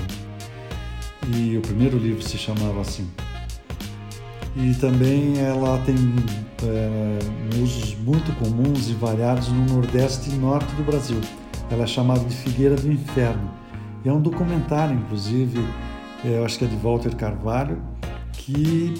E 1.33 1.57
o 1.57 1.61
primeiro 1.61 1.97
livro 1.97 2.21
se 2.21 2.37
chamava 2.37 2.81
assim. 2.81 3.09
E 4.57 4.73
também 4.75 5.39
ela 5.39 5.79
tem 5.85 5.95
é, 6.63 7.19
usos 7.61 7.95
muito 7.95 8.31
comuns 8.37 8.89
e 8.89 8.93
variados 8.93 9.47
no 9.47 9.65
Nordeste 9.73 10.29
e 10.29 10.33
Norte 10.33 10.75
do 10.75 10.83
Brasil. 10.83 11.21
Ela 11.71 11.83
é 11.83 11.87
chamada 11.87 12.19
de 12.19 12.35
Figueira 12.35 12.75
do 12.75 12.91
Inferno. 12.91 13.49
E 14.03 14.09
é 14.09 14.11
um 14.11 14.21
documentário, 14.21 14.95
inclusive, 14.95 15.65
é, 16.25 16.39
eu 16.39 16.45
acho 16.45 16.59
que 16.59 16.65
é 16.65 16.67
de 16.67 16.75
Walter 16.75 17.15
Carvalho, 17.15 17.81
que 18.33 18.93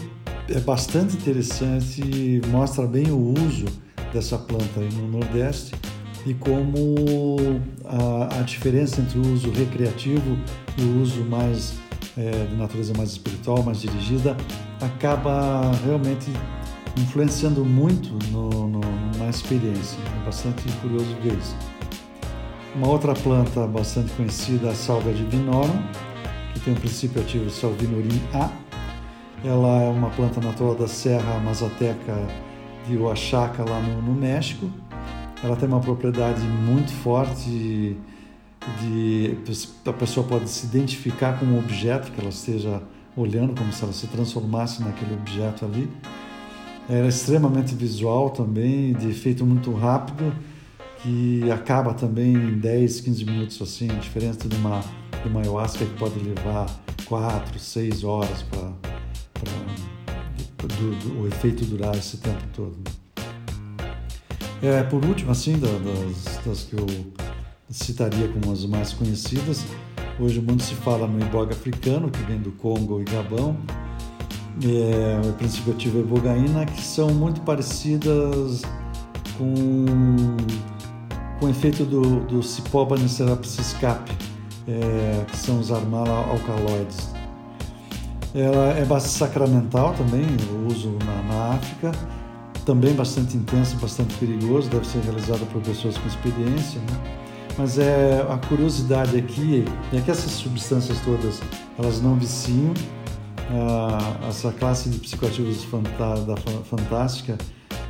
é 0.50 0.60
bastante 0.60 1.16
interessante 1.16 2.42
mostra 2.50 2.86
bem 2.86 3.12
o 3.12 3.34
uso 3.34 3.66
dessa 4.14 4.38
planta 4.38 4.80
aí 4.80 4.90
no 4.94 5.08
Nordeste 5.08 5.74
e 6.26 6.34
como 6.34 6.96
a, 7.86 8.40
a 8.40 8.42
diferença 8.44 9.02
entre 9.02 9.20
o 9.20 9.34
uso 9.34 9.52
recreativo 9.52 10.38
e 10.78 10.82
o 10.82 11.02
uso 11.02 11.24
mais 11.24 11.74
é, 12.18 12.46
de 12.46 12.56
natureza 12.56 12.94
mais 12.96 13.12
espiritual, 13.12 13.64
mais 13.64 13.82
dirigida, 13.82 14.38
acaba 14.80 15.72
realmente 15.84 16.32
influenciando 16.98 17.66
muito 17.66 18.10
no, 18.32 18.68
no, 18.68 18.82
na 19.18 19.30
experiência. 19.30 19.98
É 20.22 20.26
bastante 20.26 20.64
curioso 20.82 21.08
ver 21.22 21.34
isso. 21.34 21.56
Uma 22.76 22.88
outra 22.88 23.14
planta 23.14 23.68
bastante 23.68 24.12
conhecida 24.14 24.70
a 24.70 24.76
salvia 24.76 25.14
divinorum, 25.14 25.82
que 26.54 26.60
tem 26.60 26.74
um 26.74 26.78
princípio 26.78 27.22
ativo 27.22 27.50
salvinurin 27.50 28.22
A, 28.34 28.50
ela 29.44 29.84
é 29.84 29.90
uma 29.90 30.10
planta 30.10 30.40
natural 30.40 30.76
da 30.76 30.88
Serra 30.88 31.40
Mazateca 31.40 32.16
de 32.88 32.98
Oaxaca, 32.98 33.64
lá 33.68 33.80
no, 33.82 34.02
no 34.02 34.14
México. 34.14 34.70
Ela 35.44 35.56
tem 35.56 35.68
uma 35.68 35.80
propriedade 35.80 36.42
muito 36.42 36.92
forte 36.92 37.98
de 38.80 39.38
a 39.86 39.94
pessoa 39.94 40.26
pode 40.26 40.50
se 40.50 40.66
identificar 40.66 41.38
com 41.38 41.46
um 41.46 41.60
objeto 41.60 42.12
que 42.12 42.22
ela 42.22 42.30
esteja 42.30 42.82
olhando, 43.16 43.54
como 43.54 43.72
se 43.74 43.84
ela 43.84 43.92
se 43.92 44.08
transformasse 44.08 44.82
naquele 44.82 45.14
objeto 45.14 45.66
ali. 45.66 45.90
Ela 46.90 47.06
é 47.06 47.10
extremamente 47.10 47.76
visual 47.76 48.30
também, 48.30 48.94
de 48.94 49.10
efeito 49.10 49.46
muito 49.46 49.74
rápido, 49.74 50.34
que 51.02 51.50
acaba 51.52 51.94
também 51.94 52.34
em 52.34 52.58
10, 52.58 53.02
15 53.02 53.26
minutos 53.26 53.62
assim, 53.62 53.88
diferente 53.88 54.48
de 54.48 54.56
uma, 54.56 54.82
de 55.22 55.28
uma 55.28 55.42
ayahuasca 55.42 55.86
que 55.86 55.94
pode 55.96 56.18
levar 56.20 56.66
4, 57.06 57.60
6 57.60 58.04
horas 58.04 58.44
para 58.44 58.93
para 60.68 61.20
o 61.20 61.28
efeito 61.28 61.66
durar 61.66 61.96
esse 61.96 62.18
tempo 62.18 62.44
todo. 62.54 62.78
É, 64.62 64.82
por 64.84 65.04
último, 65.04 65.32
assim, 65.32 65.60
das, 65.60 66.40
das 66.46 66.64
que 66.64 66.76
eu 66.76 66.86
citaria 67.70 68.28
como 68.30 68.52
as 68.52 68.66
mais 68.66 68.94
conhecidas, 68.94 69.66
hoje 70.20 70.40
muito 70.40 70.64
se 70.64 70.74
fala 70.76 71.06
no 71.08 71.20
iboga 71.20 71.54
africano, 71.54 72.10
que 72.10 72.22
vem 72.24 72.40
do 72.40 72.52
Congo 72.52 73.02
e 73.02 73.04
Gabão, 73.04 73.58
é, 74.64 75.28
o 75.28 75.34
princípio 75.34 75.74
ativo 75.74 76.00
ibogaína, 76.00 76.66
que 76.66 76.82
são 76.82 77.10
muito 77.10 77.42
parecidas 77.42 78.62
com, 79.38 79.86
com 81.40 81.46
o 81.46 81.50
efeito 81.50 81.84
do, 81.84 82.22
do 82.22 82.42
Cipoba 82.42 82.96
Necerapsis 82.98 83.76
é, 84.68 85.26
que 85.30 85.38
são 85.38 85.60
os 85.60 85.72
armala 85.72 86.26
alcaloides. 86.30 87.13
Ela 88.36 88.72
é 88.72 89.00
sacramental 89.00 89.94
também, 89.94 90.26
o 90.52 90.68
uso 90.68 90.98
na, 91.06 91.34
na 91.34 91.54
África, 91.56 91.92
também 92.66 92.94
bastante 92.94 93.38
intenso, 93.38 93.76
bastante 93.78 94.16
perigoso, 94.16 94.70
deve 94.70 94.88
ser 94.88 95.00
realizada 95.00 95.46
por 95.46 95.62
pessoas 95.62 95.98
com 95.98 96.08
experiência, 96.08 96.80
né? 96.80 97.24
Mas 97.58 97.78
é, 97.78 98.26
a 98.28 98.38
curiosidade 98.48 99.16
aqui 99.16 99.64
é 99.94 100.02
que 100.02 100.10
essas 100.10 100.32
substâncias 100.32 101.00
todas, 101.02 101.40
elas 101.78 102.02
não 102.02 102.16
viciam, 102.16 102.74
ah, 103.52 104.28
essa 104.28 104.52
classe 104.52 104.90
de 104.90 104.98
psicoativos 104.98 105.68
da 106.26 106.36
fantástica, 106.64 107.38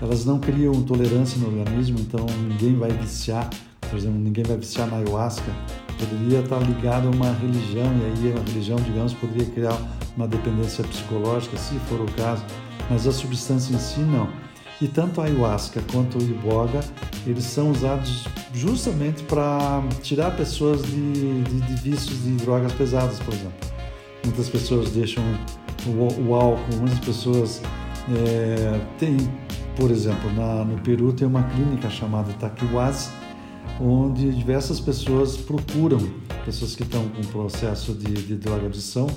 elas 0.02 0.26
não 0.26 0.40
criam 0.40 0.74
tolerância 0.84 1.40
no 1.40 1.48
organismo, 1.48 2.00
então 2.00 2.26
ninguém 2.50 2.76
vai 2.76 2.92
viciar, 2.92 3.50
por 3.90 3.98
exemplo, 3.98 4.20
ninguém 4.20 4.44
vai 4.44 4.58
viciar 4.58 4.88
na 4.88 4.98
ayahuasca, 4.98 5.52
poderia 6.00 6.40
estar 6.40 6.60
ligado 6.60 7.08
a 7.08 7.12
uma 7.12 7.32
religião, 7.34 7.86
e 7.86 8.06
aí 8.06 8.34
a 8.34 8.50
religião, 8.50 8.78
digamos, 8.78 9.13
poderia 9.13 9.46
criar 9.46 9.78
uma 10.16 10.28
dependência 10.28 10.84
psicológica, 10.84 11.58
se 11.58 11.75
for 11.88 12.02
o 12.02 12.12
caso, 12.13 12.44
mas 12.90 13.08
a 13.08 13.12
substância 13.12 13.74
em 13.74 13.80
si 13.80 14.00
não. 14.00 14.30
E 14.82 14.88
tanto 14.88 15.22
a 15.22 15.25
ayahuasca 15.25 15.82
quanto 15.92 16.18
o 16.18 16.22
iboga, 16.22 16.82
eles 17.25 17.46
são 17.46 17.72
usados 17.72 18.25
justamente 18.54 19.24
para 19.24 19.82
tirar 20.02 20.32
pessoas 20.36 20.84
de, 20.84 21.42
de, 21.44 21.62
de, 21.62 21.75
vícios 21.82 22.22
de 22.24 22.32
drogas 22.36 22.74
pesadas, 22.74 23.20
por 23.20 23.34
exemplo. 23.34 23.54
Muitas 24.25 24.50
pessoas 24.50 24.92
deixam 24.92 25.24
o, 25.86 26.30
o 26.30 26.36
álcool, 26.36 26.75
muitas 26.80 27.00
pessoas 27.00 27.62
é, 28.13 28.80
têm, 28.98 29.18
por 29.78 29.90
exemplo, 29.90 30.32
na, 30.34 30.66
no 30.66 30.80
Peru 30.82 31.13
tem 31.13 31.28
uma 31.28 31.44
clínica 31.44 31.90
chamada 31.90 32.34
Taquiwaz, 32.34 33.12
onde 33.80 34.32
diversas 34.32 34.80
pessoas 34.80 35.38
procuram, 35.38 36.00
pessoas 36.46 36.75
que 36.75 36.84
estão 36.84 37.08
com 37.10 37.22
processo 37.24 37.94
de, 37.94 38.13
de 38.13 38.36
drogadição, 38.36 39.08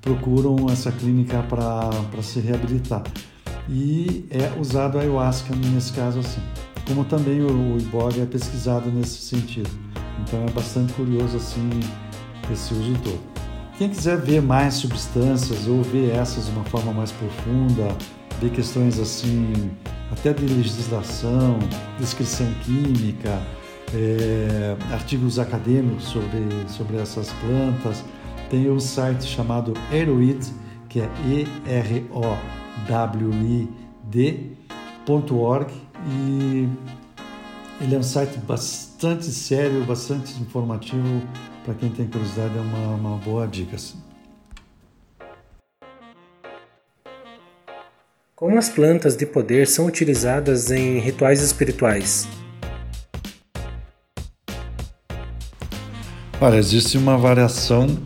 procuram 0.00 0.68
essa 0.70 0.90
clínica 0.90 1.42
para 1.42 2.22
se 2.22 2.40
reabilitar. 2.40 3.02
E 3.68 4.24
é 4.30 4.58
usado 4.58 4.98
a 4.98 5.02
ayahuasca 5.02 5.54
nesse 5.54 5.92
caso 5.92 6.20
assim. 6.20 6.40
Como 6.86 7.04
também 7.04 7.42
o, 7.42 7.74
o 7.74 7.78
iboga 7.78 8.22
é 8.22 8.26
pesquisado 8.26 8.90
nesse 8.90 9.20
sentido. 9.20 9.70
Então 10.22 10.42
é 10.42 10.50
bastante 10.50 10.92
curioso 10.94 11.36
assim 11.36 11.68
esse 12.50 12.72
uso 12.72 12.94
todo. 13.04 13.20
Quem 13.76 13.90
quiser 13.90 14.16
ver 14.16 14.42
mais 14.42 14.74
substâncias 14.74 15.68
ou 15.68 15.82
ver 15.82 16.10
essas 16.10 16.46
de 16.46 16.50
uma 16.52 16.64
forma 16.64 16.92
mais 16.92 17.12
profunda, 17.12 17.96
ver 18.40 18.50
questões 18.50 18.98
assim, 18.98 19.70
até 20.10 20.32
de 20.32 20.46
legislação, 20.46 21.58
descrição 21.98 22.46
química, 22.64 23.40
é, 23.94 24.76
artigos 24.92 25.38
acadêmicos 25.38 26.04
sobre, 26.04 26.46
sobre 26.68 26.96
essas 26.98 27.32
plantas. 27.34 28.04
Tem 28.50 28.70
um 28.70 28.80
site 28.80 29.24
chamado 29.24 29.74
Erowid, 29.92 30.46
que 30.88 31.00
é 31.00 31.08
E-R-O-W-I-D.org 31.26 32.48
e 36.06 36.68
ele 37.80 37.94
é 37.94 37.98
um 37.98 38.02
site 38.02 38.38
bastante 38.38 39.26
sério, 39.26 39.84
bastante 39.84 40.40
informativo. 40.40 41.22
Para 41.64 41.74
quem 41.74 41.90
tem 41.90 42.06
curiosidade, 42.06 42.56
é 42.56 42.60
uma, 42.60 42.94
uma 42.94 43.16
boa 43.18 43.46
dica. 43.46 43.76
Como 48.34 48.56
as 48.56 48.68
plantas 48.68 49.16
de 49.16 49.26
poder 49.26 49.66
são 49.66 49.86
utilizadas 49.86 50.70
em 50.70 50.98
rituais 50.98 51.42
espirituais? 51.42 52.26
Olha, 56.40 56.54
existe 56.54 56.96
uma 56.96 57.18
variação 57.18 57.98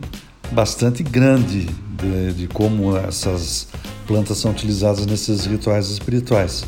bastante 0.52 1.02
grande 1.02 1.66
de, 1.66 2.32
de, 2.32 2.48
como 2.48 2.96
essas 2.96 3.68
plantas 4.06 4.38
são 4.38 4.52
utilizadas 4.52 5.04
nesses 5.04 5.44
rituais 5.44 5.90
espirituais. 5.90 6.64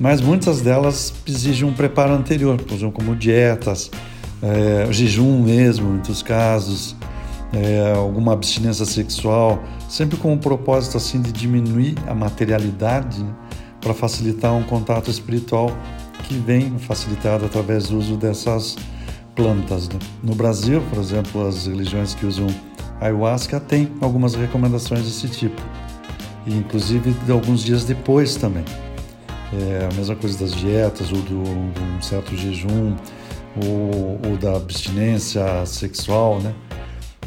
Mas 0.00 0.20
muitas 0.20 0.60
delas 0.60 1.14
exigem 1.24 1.68
um 1.68 1.72
preparo 1.72 2.14
anterior, 2.14 2.60
por 2.60 2.74
exemplo, 2.74 2.90
como 2.94 3.14
dietas, 3.14 3.92
é, 4.42 4.92
jejum 4.92 5.40
mesmo, 5.40 5.86
em 5.86 5.92
muitos 5.92 6.20
casos, 6.20 6.96
é, 7.52 7.92
alguma 7.94 8.32
abstinência 8.32 8.84
sexual, 8.84 9.62
sempre 9.88 10.16
com 10.16 10.34
o 10.34 10.38
propósito 10.38 10.96
assim 10.96 11.22
de 11.22 11.30
diminuir 11.30 11.94
a 12.08 12.14
materialidade 12.14 13.22
né, 13.22 13.32
para 13.80 13.94
facilitar 13.94 14.52
um 14.52 14.64
contato 14.64 15.12
espiritual 15.12 15.70
que 16.24 16.34
vem 16.34 16.76
facilitado 16.76 17.46
através 17.46 17.86
do 17.86 17.98
uso 17.98 18.16
dessas 18.16 18.74
plantas. 18.74 18.97
Né? 19.88 19.98
No 20.22 20.34
Brasil, 20.34 20.82
por 20.90 20.98
exemplo, 20.98 21.46
as 21.46 21.66
religiões 21.66 22.14
que 22.14 22.26
usam 22.26 22.46
ayahuasca 23.00 23.60
têm 23.60 23.90
algumas 24.00 24.34
recomendações 24.34 25.04
desse 25.04 25.28
tipo, 25.28 25.60
e 26.46 26.54
inclusive 26.54 27.12
de 27.12 27.32
alguns 27.32 27.62
dias 27.62 27.84
depois 27.84 28.36
também. 28.36 28.64
É 29.52 29.88
a 29.90 29.94
mesma 29.94 30.16
coisa 30.16 30.38
das 30.38 30.52
dietas, 30.52 31.10
ou 31.10 31.18
do, 31.22 31.42
de 31.72 31.80
um 31.80 32.02
certo 32.02 32.36
jejum, 32.36 32.96
ou, 33.64 34.20
ou 34.28 34.36
da 34.36 34.56
abstinência 34.56 35.64
sexual, 35.64 36.40
né? 36.40 36.54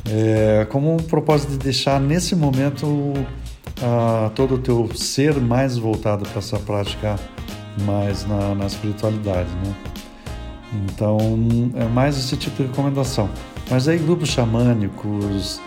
É, 0.05 0.65
como 0.69 0.93
um 0.93 0.97
propósito 0.97 1.51
de 1.51 1.57
deixar 1.57 1.99
nesse 1.99 2.35
momento 2.35 3.13
todo 4.35 4.55
o 4.55 4.57
teu 4.57 4.89
ser 4.95 5.39
mais 5.39 5.77
voltado 5.77 6.27
para 6.27 6.39
essa 6.39 6.59
prática 6.59 7.15
mais 7.85 8.25
na, 8.27 8.53
na 8.53 8.65
espiritualidade, 8.67 9.49
né? 9.65 9.75
Então 10.73 11.17
é 11.75 11.85
mais 11.85 12.17
esse 12.17 12.37
tipo 12.37 12.57
de 12.57 12.69
recomendação. 12.69 13.29
Mas 13.69 13.87
aí 13.87 13.97
grupos 13.97 14.29
xamânicos 14.29 15.61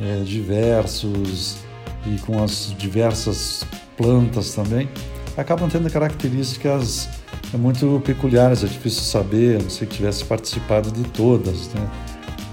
é, 0.00 0.22
diversos 0.24 1.58
e 2.06 2.18
com 2.20 2.42
as 2.42 2.74
diversas 2.78 3.64
plantas 3.96 4.54
também 4.54 4.88
acabam 5.36 5.68
tendo 5.68 5.90
características 5.90 7.08
é, 7.52 7.56
muito 7.56 8.02
peculiares. 8.04 8.64
É 8.64 8.66
difícil 8.66 9.02
saber, 9.02 9.62
não 9.62 9.70
sei 9.70 9.86
que 9.86 9.96
tivesse 9.96 10.24
participado 10.24 10.90
de 10.90 11.04
todas, 11.04 11.68
né? 11.74 11.88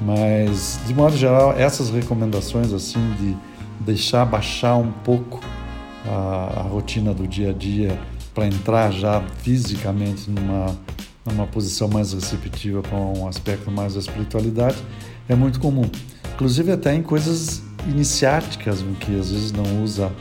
Mas 0.02 0.80
de 0.86 0.94
modo 0.94 1.16
geral 1.16 1.54
essas 1.58 1.90
recomendações 1.90 2.74
assim 2.74 3.00
de 3.20 3.36
deixar 3.80 4.26
baixar 4.26 4.76
um 4.76 4.92
pouco 4.92 5.40
a, 6.08 6.60
a 6.60 6.62
rotina 6.64 7.14
do 7.14 7.28
dia 7.28 7.52
a 7.52 7.54
dia 7.54 8.00
para 8.34 8.46
entrar 8.46 8.92
já 8.92 9.24
fisicamente 9.42 10.30
numa, 10.30 10.76
numa 11.26 11.48
posição 11.48 11.88
mais 11.88 12.14
receptiva 12.14 12.82
para 12.82 12.98
um 12.98 13.28
aspecto 13.28 13.72
mais 13.72 13.94
da 13.96 14.00
espiritualidade 14.00 14.78
é 15.28 15.36
muito 15.36 15.60
comum. 15.60 15.90
Inclusive 16.34 16.72
até 16.72 16.94
em 16.94 17.02
coisas 17.02 17.64
iniciáticas, 17.88 18.84
que 19.00 19.18
às 19.18 19.32
vezes 19.32 19.52
não 19.52 19.84
usa 19.84 20.12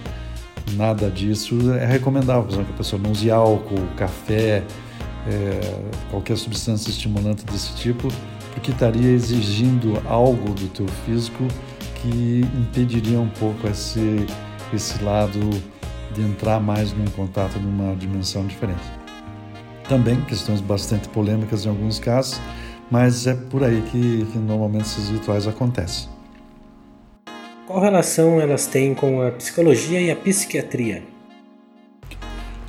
nada 0.73 1.11
disso, 1.11 1.73
é 1.73 1.87
recomendável, 1.87 2.45
por 2.45 2.53
exemplo, 2.53 2.67
que 2.67 2.73
a 2.73 2.77
pessoa 2.77 3.01
não 3.03 3.11
use 3.11 3.31
álcool, 3.31 3.87
café, 3.97 4.63
é, 5.27 5.81
qualquer 6.11 6.37
substância 6.37 6.91
estimulante 6.91 7.45
desse 7.45 7.75
tipo, 7.75 8.09
porque 8.53 8.71
estaria 8.71 9.11
exigindo 9.11 10.01
algo 10.07 10.55
do 10.55 10.69
teu 10.69 10.87
físico 11.05 11.47
que 12.01 12.43
impediria 12.59 13.21
um 13.21 13.29
pouco 13.29 13.67
esse, 13.67 14.27
esse 14.73 15.03
lado 15.03 15.41
de 16.15 16.23
entrar 16.23 16.61
mais 16.61 16.93
num 16.93 17.07
contato 17.07 17.59
numa 17.59 17.97
dimensão 17.97 18.47
diferente. 18.47 19.04
Também 19.89 20.21
questões 20.23 20.61
bastante 20.61 21.09
polêmicas 21.09 21.67
em 21.67 21.69
alguns 21.69 21.99
casos, 21.99 22.41
mas 22.91 23.27
é 23.27 23.35
por 23.35 23.63
aí 23.63 23.83
que, 23.91 24.27
que 24.33 24.39
normalmente 24.39 24.85
esses 24.85 25.11
rituais 25.11 25.47
acontecem. 25.47 26.09
Qual 27.67 27.81
relação 27.81 28.41
elas 28.41 28.67
têm 28.67 28.95
com 28.95 29.23
a 29.23 29.31
psicologia 29.31 30.01
e 30.01 30.11
a 30.11 30.17
psiquiatria? 30.17 31.03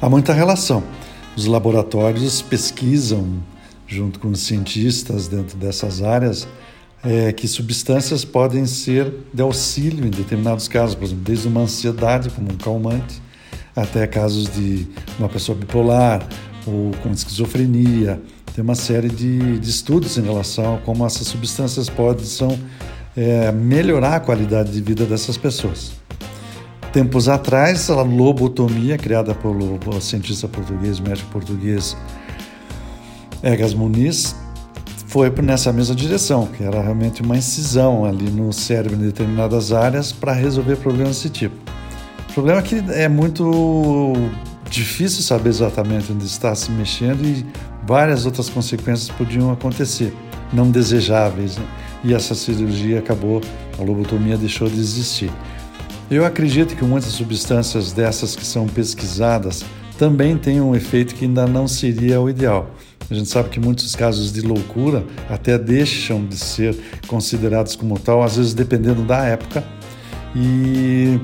Há 0.01 0.09
muita 0.09 0.33
relação. 0.33 0.83
Os 1.35 1.45
laboratórios 1.45 2.41
pesquisam, 2.41 3.43
junto 3.85 4.19
com 4.19 4.29
os 4.29 4.41
cientistas 4.41 5.27
dentro 5.27 5.57
dessas 5.57 6.01
áreas, 6.01 6.47
é, 7.03 7.31
que 7.31 7.47
substâncias 7.47 8.25
podem 8.25 8.65
ser 8.65 9.13
de 9.33 9.41
auxílio 9.41 10.05
em 10.05 10.09
determinados 10.09 10.67
casos, 10.67 10.95
por 10.95 11.03
exemplo, 11.03 11.23
desde 11.23 11.47
uma 11.47 11.61
ansiedade, 11.61 12.29
como 12.29 12.51
um 12.51 12.57
calmante, 12.57 13.21
até 13.75 14.07
casos 14.07 14.49
de 14.49 14.87
uma 15.19 15.29
pessoa 15.29 15.57
bipolar 15.57 16.27
ou 16.65 16.91
com 17.01 17.11
esquizofrenia. 17.11 18.21
Tem 18.53 18.63
uma 18.63 18.75
série 18.75 19.09
de, 19.09 19.59
de 19.59 19.69
estudos 19.69 20.17
em 20.17 20.21
relação 20.21 20.75
a 20.75 20.77
como 20.79 21.05
essas 21.05 21.27
substâncias 21.27 21.89
podem 21.89 22.25
são, 22.25 22.57
é, 23.15 23.51
melhorar 23.51 24.15
a 24.15 24.19
qualidade 24.19 24.71
de 24.71 24.81
vida 24.81 25.05
dessas 25.05 25.37
pessoas. 25.37 25.91
Tempos 26.93 27.27
atrás, 27.27 27.89
a 27.89 28.01
lobotomia, 28.01 28.97
criada 28.97 29.35
pelo, 29.35 29.77
cientista 29.99 30.47
português, 30.47 30.99
médico 30.99 31.29
português 31.29 31.97
Egas 33.43 33.73
Muniz, 33.73 34.35
foi 35.07 35.29
nessa 35.41 35.71
mesma 35.71 35.95
direção, 35.95 36.47
que 36.47 36.63
era 36.63 36.81
realmente 36.81 37.21
uma 37.21 37.37
incisão 37.37 38.05
ali 38.05 38.29
no 38.29 38.51
cérebro 38.53 38.97
em 38.97 39.05
determinadas 39.05 39.71
áreas 39.73 40.11
para 40.11 40.33
resolver 40.33 40.77
problemas 40.77 41.17
desse 41.17 41.29
tipo 41.29 41.65
problema 42.35 42.59
é 42.59 42.61
que 42.61 42.83
é 42.89 43.07
muito 43.07 44.13
difícil 44.69 45.21
saber 45.21 45.49
exatamente 45.49 46.11
onde 46.11 46.25
está 46.25 46.53
se 46.55 46.71
mexendo 46.71 47.23
e 47.23 47.45
várias 47.85 48.25
outras 48.25 48.49
consequências 48.49 49.09
podiam 49.09 49.51
acontecer, 49.51 50.13
não 50.51 50.69
desejáveis. 50.69 51.57
Né? 51.57 51.65
E 52.03 52.13
essa 52.13 52.35
cirurgia 52.35 52.99
acabou, 52.99 53.41
a 53.79 53.81
lobotomia 53.81 54.37
deixou 54.37 54.69
de 54.69 54.79
existir. 54.79 55.31
Eu 56.09 56.23
acredito 56.23 56.75
que 56.75 56.83
muitas 56.83 57.13
substâncias 57.13 57.91
dessas 57.91 58.35
que 58.35 58.45
são 58.45 58.67
pesquisadas 58.67 59.65
também 59.97 60.37
têm 60.37 60.61
um 60.61 60.75
efeito 60.75 61.15
que 61.15 61.25
ainda 61.25 61.47
não 61.47 61.67
seria 61.67 62.21
o 62.21 62.29
ideal. 62.29 62.69
A 63.09 63.13
gente 63.13 63.29
sabe 63.29 63.49
que 63.49 63.59
muitos 63.59 63.95
casos 63.95 64.31
de 64.31 64.41
loucura 64.41 65.05
até 65.29 65.57
deixam 65.57 66.25
de 66.25 66.37
ser 66.37 66.75
considerados 67.07 67.75
como 67.75 67.99
tal, 67.99 68.23
às 68.23 68.35
vezes 68.35 68.53
dependendo 68.53 69.03
da 69.03 69.23
época. 69.23 69.63
E 70.35 71.19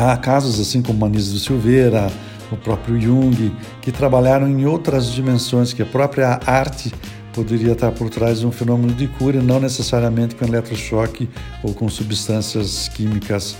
Há 0.00 0.16
casos 0.16 0.60
assim 0.60 0.80
como 0.80 1.04
Anísio 1.04 1.40
Silveira, 1.40 2.08
o 2.52 2.56
próprio 2.56 3.00
Jung, 3.00 3.52
que 3.82 3.90
trabalharam 3.90 4.48
em 4.48 4.64
outras 4.64 5.10
dimensões, 5.10 5.72
que 5.72 5.82
a 5.82 5.86
própria 5.86 6.38
arte 6.46 6.92
poderia 7.34 7.72
estar 7.72 7.90
por 7.90 8.08
trás 8.08 8.38
de 8.38 8.46
um 8.46 8.52
fenômeno 8.52 8.94
de 8.94 9.08
cura, 9.08 9.42
não 9.42 9.58
necessariamente 9.58 10.36
com 10.36 10.44
eletrochoque 10.44 11.28
ou 11.64 11.74
com 11.74 11.88
substâncias 11.88 12.86
químicas 12.86 13.56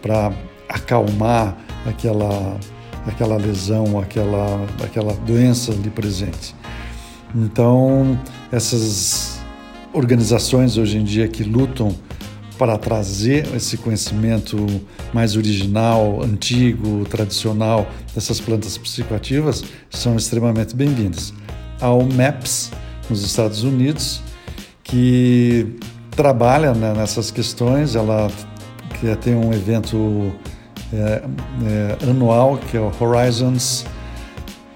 para 0.00 0.32
acalmar 0.70 1.54
aquela, 1.84 2.56
aquela 3.06 3.36
lesão, 3.36 4.00
aquela, 4.00 4.64
aquela 4.82 5.12
doença 5.12 5.70
ali 5.70 5.90
presente. 5.90 6.54
Então, 7.34 8.18
essas 8.50 9.38
organizações 9.92 10.78
hoje 10.78 10.96
em 10.96 11.04
dia 11.04 11.28
que 11.28 11.44
lutam 11.44 11.94
para 12.58 12.76
trazer 12.78 13.46
esse 13.54 13.76
conhecimento 13.76 14.56
mais 15.12 15.36
original, 15.36 16.22
antigo, 16.22 17.04
tradicional 17.04 17.86
dessas 18.14 18.40
plantas 18.40 18.78
psicoativas 18.78 19.64
são 19.90 20.16
extremamente 20.16 20.74
bem-vindas. 20.74 21.32
Há 21.80 21.90
o 21.90 22.04
MAPS 22.04 22.70
nos 23.08 23.22
Estados 23.22 23.62
Unidos 23.62 24.22
que 24.82 25.76
trabalha 26.12 26.72
né, 26.72 26.94
nessas 26.94 27.30
questões, 27.30 27.94
ela 27.94 28.30
tem 29.20 29.34
um 29.34 29.52
evento 29.52 30.32
é, 30.92 31.22
é, 31.64 32.10
anual 32.10 32.56
que 32.56 32.76
é 32.76 32.80
o 32.80 32.90
Horizons 32.98 33.84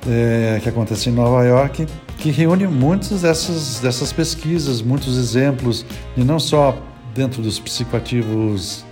é, 0.06 0.60
que 0.62 0.68
acontece 0.68 1.08
em 1.08 1.12
Nova 1.12 1.44
York 1.44 1.86
que 2.20 2.30
reúne 2.30 2.66
muitas 2.66 3.22
dessas, 3.22 3.80
dessas 3.80 4.12
pesquisas, 4.12 4.82
muitos 4.82 5.16
exemplos, 5.16 5.86
e 6.16 6.22
não 6.22 6.38
só 6.38 6.76
dentro 7.14 7.42
dos 7.42 7.58
psicoativos 7.58 8.84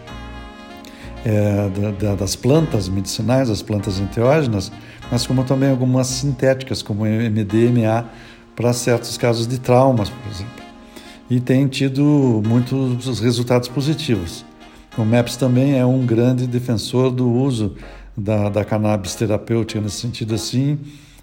é, 1.24 1.68
da, 1.68 1.90
da, 1.90 2.14
das 2.14 2.37
plantas 2.37 2.88
medicinais, 2.88 3.48
das 3.48 3.62
plantas 3.62 3.98
enteógenas, 3.98 4.72
mas 5.11 5.26
como 5.26 5.44
também 5.44 5.70
algumas 5.70 6.07
sintéticas, 6.07 6.83
como 6.83 7.04
MDMA, 7.04 8.09
para 8.54 8.72
certos 8.72 9.16
casos 9.16 9.46
de 9.46 9.59
traumas, 9.59 10.09
por 10.09 10.31
exemplo. 10.31 10.64
E 11.31 11.40
tem 11.40 11.66
tido 11.68 12.42
muitos 12.46 13.20
resultados 13.20 13.68
positivos. 13.68 14.44
O 14.96 15.04
MAPS 15.04 15.37
também 15.37 15.78
é 15.78 15.87
um 15.87 16.04
grande 16.04 16.46
defensor 16.46 17.11
do 17.11 17.31
uso 17.31 17.76
da, 18.16 18.48
da 18.48 18.64
cannabis 18.64 19.14
terapêutica 19.14 19.81
nesse 19.81 19.96
sentido 19.96 20.35
assim 20.35 20.78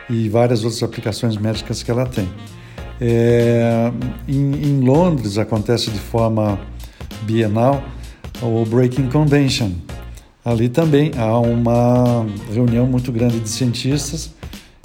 e 0.10 0.30
várias 0.30 0.64
outras 0.64 0.82
aplicações 0.82 1.36
médicas 1.36 1.84
que 1.84 1.92
ela 1.92 2.06
tem. 2.06 2.30
É, 3.02 3.92
em, 4.28 4.54
em 4.64 4.80
Londres 4.80 5.38
acontece 5.38 5.92
de 5.92 6.00
forma 6.00 6.58
bienal, 7.24 7.84
o 8.42 8.66
Breaking 8.66 9.10
Convention. 9.10 9.72
Ali 10.44 10.70
também 10.70 11.12
há 11.18 11.40
uma 11.40 12.26
reunião 12.54 12.86
muito 12.86 13.12
grande 13.12 13.40
de 13.40 13.50
cientistas 13.50 14.34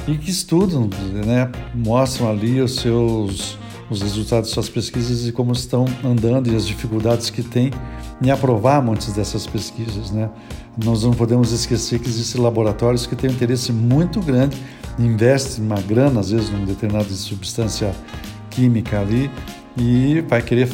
e 0.08 0.16
que 0.16 0.30
estudam, 0.30 0.88
né, 1.26 1.50
mostram 1.74 2.30
ali 2.30 2.60
os 2.60 2.76
seus 2.76 3.58
os 3.90 4.00
resultados 4.00 4.48
de 4.48 4.54
suas 4.54 4.68
pesquisas 4.68 5.26
e 5.26 5.32
como 5.32 5.52
estão 5.52 5.84
andando 6.04 6.50
e 6.50 6.54
as 6.54 6.64
dificuldades 6.64 7.28
que 7.28 7.42
tem 7.42 7.72
em 8.22 8.30
aprovar 8.30 8.80
muitas 8.80 9.12
dessas 9.12 9.46
pesquisas, 9.48 10.12
né? 10.12 10.30
Nós 10.82 11.02
não 11.02 11.10
podemos 11.10 11.50
esquecer 11.50 11.98
que 11.98 12.08
existem 12.08 12.40
laboratórios 12.40 13.04
que 13.04 13.16
têm 13.16 13.28
um 13.28 13.32
interesse 13.32 13.72
muito 13.72 14.20
grande, 14.20 14.56
investem 14.96 15.64
uma 15.64 15.80
grana 15.80 16.20
às 16.20 16.30
vezes 16.30 16.50
numa 16.50 16.66
determinada 16.66 17.10
substância 17.10 17.92
química 18.48 19.00
ali 19.00 19.28
e 19.76 20.20
vai 20.28 20.40
querer 20.40 20.68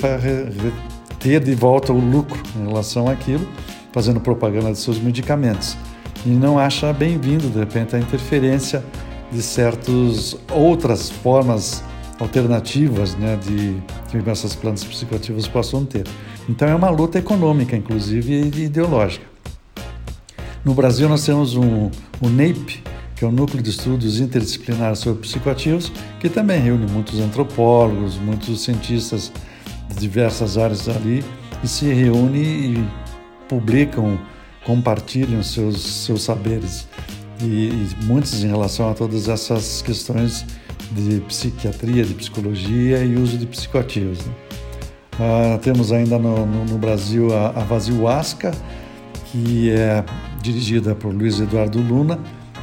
ter 1.18 1.40
de 1.40 1.54
volta 1.54 1.92
o 1.92 1.98
lucro 1.98 2.40
em 2.56 2.66
relação 2.66 3.08
àquilo, 3.08 3.46
fazendo 3.92 4.20
propaganda 4.20 4.72
de 4.72 4.78
seus 4.78 4.98
medicamentos. 4.98 5.76
E 6.24 6.30
não 6.30 6.58
acha 6.58 6.92
bem-vindo, 6.92 7.48
de 7.48 7.58
repente, 7.58 7.94
a 7.94 7.98
interferência 7.98 8.84
de 9.30 9.42
certas 9.42 10.36
outras 10.50 11.10
formas 11.10 11.82
alternativas 12.18 13.14
né, 13.16 13.36
de 13.36 13.76
que 14.10 14.30
essas 14.30 14.54
plantas 14.54 14.84
psicoativas 14.84 15.46
possam 15.46 15.84
ter. 15.84 16.06
Então 16.48 16.66
é 16.66 16.74
uma 16.74 16.90
luta 16.90 17.18
econômica, 17.18 17.76
inclusive, 17.76 18.32
e 18.32 18.64
ideológica. 18.64 19.26
No 20.64 20.74
Brasil 20.74 21.08
nós 21.08 21.24
temos 21.24 21.54
um, 21.54 21.90
o 22.20 22.28
NEIP, 22.28 22.82
que 23.14 23.24
é 23.24 23.28
o 23.28 23.32
Núcleo 23.32 23.62
de 23.62 23.70
Estudos 23.70 24.20
Interdisciplinares 24.20 24.98
sobre 24.98 25.22
Psicoativos, 25.22 25.92
que 26.20 26.28
também 26.28 26.60
reúne 26.60 26.90
muitos 26.90 27.20
antropólogos, 27.20 28.16
muitos 28.16 28.62
cientistas 28.62 29.32
diversas 29.96 30.56
áreas 30.58 30.88
ali, 30.88 31.24
e 31.62 31.68
se 31.68 31.86
reúne 31.92 32.40
e 32.40 32.88
publicam, 33.48 34.18
compartilham 34.64 35.42
seus, 35.42 35.80
seus 35.80 36.22
saberes, 36.22 36.88
e, 37.40 37.68
e 37.68 37.88
muitos 38.04 38.42
em 38.42 38.48
relação 38.48 38.90
a 38.90 38.94
todas 38.94 39.28
essas 39.28 39.82
questões 39.82 40.44
de 40.92 41.20
psiquiatria, 41.20 42.04
de 42.04 42.14
psicologia 42.14 43.02
e 43.04 43.16
uso 43.16 43.36
de 43.38 43.46
psicoativos. 43.46 44.24
Né? 44.24 44.32
Ah, 45.18 45.58
temos 45.62 45.92
ainda 45.92 46.18
no, 46.18 46.46
no, 46.46 46.64
no 46.64 46.78
Brasil 46.78 47.34
a, 47.34 47.48
a 47.48 47.64
Vasilhuasca, 47.64 48.52
que 49.26 49.70
é 49.70 50.04
dirigida 50.42 50.94
por 50.94 51.12
Luiz 51.12 51.40
Eduardo 51.40 51.80
Luna, 51.80 52.18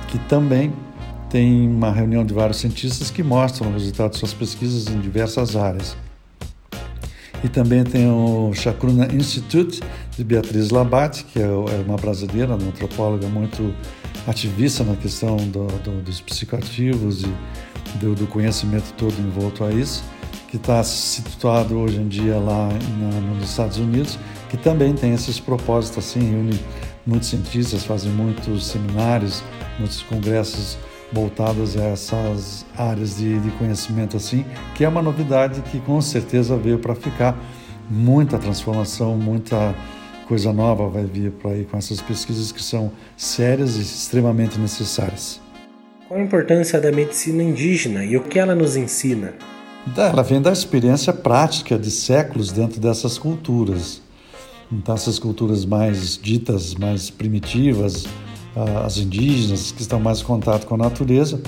que 0.08 0.18
também 0.20 0.72
tem 1.30 1.68
uma 1.68 1.92
reunião 1.92 2.24
de 2.24 2.34
vários 2.34 2.58
cientistas 2.58 3.10
que 3.10 3.24
mostram 3.24 3.70
o 3.70 3.74
resultado 3.74 4.12
de 4.12 4.20
suas 4.20 4.34
pesquisas 4.34 4.88
em 4.88 5.00
diversas 5.00 5.56
áreas. 5.56 5.98
E 7.44 7.50
também 7.50 7.84
tem 7.84 8.10
o 8.10 8.52
Chacruna 8.54 9.14
Institute, 9.14 9.82
de 10.18 10.24
Beatriz 10.24 10.70
Labate, 10.70 11.26
que 11.26 11.40
é, 11.40 11.44
é 11.44 11.84
uma 11.86 11.98
brasileira, 11.98 12.56
uma 12.56 12.68
antropóloga 12.68 13.28
muito 13.28 13.74
ativista 14.28 14.84
na 14.84 14.96
questão 14.96 15.36
do, 15.36 15.68
do, 15.80 16.02
dos 16.02 16.22
psicoativos 16.22 17.24
e 17.24 17.98
do, 18.00 18.16
do, 18.16 18.28
conhecimento 18.28 18.94
todo 18.94 19.14
envolto 19.20 19.64
a 19.64 19.72
isso, 19.72 20.04
que 20.48 20.56
está 20.56 20.82
situado 20.84 21.78
hoje 21.78 21.98
em 21.98 22.08
dia 22.08 22.38
lá 22.38 22.70
na, 22.98 23.20
nos 23.36 23.50
Estados 23.50 23.78
Unidos, 23.78 24.18
que 24.50 24.56
também 24.56 24.94
tem 24.94 25.14
esses 25.14 25.40
propósitos 25.40 25.98
assim, 25.98 26.20
reúne 26.20 26.60
muitos 27.06 27.30
cientistas, 27.30 27.84
fazem 27.84 28.12
muitos 28.12 28.68
seminários, 28.68 29.44
muitos 29.80 30.02
congressos 30.04 30.78
voltados 31.14 31.78
a 31.78 31.84
essas 31.84 32.66
áreas 32.76 33.18
de, 33.18 33.40
de 33.40 33.52
conhecimento 33.52 34.18
assim, 34.18 34.44
que 34.76 34.84
é 34.84 34.90
uma 34.90 35.02
novidade 35.02 35.62
que 35.62 35.80
com 35.80 36.02
certeza 36.02 36.58
veio 36.58 36.80
para 36.80 36.96
ficar. 36.96 37.38
Muita 37.90 38.40
transformação, 38.40 39.16
muita 39.16 39.76
coisa 40.28 40.52
nova 40.52 40.88
vai 40.88 41.06
vir 41.06 41.32
para 41.32 41.52
aí 41.52 41.66
com 41.66 41.78
essas 41.78 42.02
pesquisas 42.02 42.52
que 42.52 42.64
são 42.64 42.92
sérias 43.16 43.76
e 43.76 43.82
extremamente 43.82 44.58
necessárias. 44.58 45.40
Qual 46.08 46.20
a 46.20 46.24
importância 46.24 46.80
da 46.80 46.92
medicina 46.92 47.44
indígena 47.44 48.04
e 48.04 48.18
o 48.18 48.24
que 48.24 48.40
ela 48.40 48.56
nos 48.56 48.76
ensina? 48.76 49.34
Ela 49.96 50.24
vem 50.24 50.42
da 50.42 50.52
experiência 50.52 51.12
prática 51.12 51.78
de 51.78 51.92
séculos 51.92 52.52
dentro 52.52 52.80
dessas 52.80 53.18
culturas. 53.18 54.02
Então, 54.72 54.96
essas 54.96 55.20
culturas 55.20 55.66
mais 55.66 56.18
ditas, 56.18 56.74
mais 56.74 57.10
primitivas, 57.10 58.06
as 58.86 58.98
indígenas, 58.98 59.72
que 59.72 59.82
estão 59.82 60.00
mais 60.00 60.22
em 60.22 60.24
contato 60.24 60.66
com 60.68 60.76
a 60.76 60.78
natureza, 60.78 61.42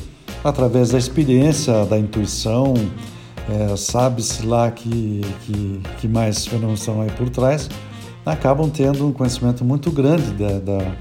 através 0.44 0.90
da 0.90 0.98
experiência, 0.98 1.86
da 1.86 1.98
intuição, 1.98 2.74
é, 3.50 3.76
sabe-se 3.76 4.46
lá 4.46 4.72
que, 4.72 5.22
que, 5.46 5.82
que, 6.02 6.08
mais 6.08 6.46
fenômenos 6.48 6.80
estão 6.80 7.02
aí 7.02 7.12
por 7.12 7.30
trás, 7.30 7.70
acabam 8.26 8.70
tendo 8.70 9.08
um 9.08 9.12
conhecimento 9.12 9.64
muito 9.64 9.92
grande 9.92 10.32
da, 10.32 10.60
da, 10.60 10.96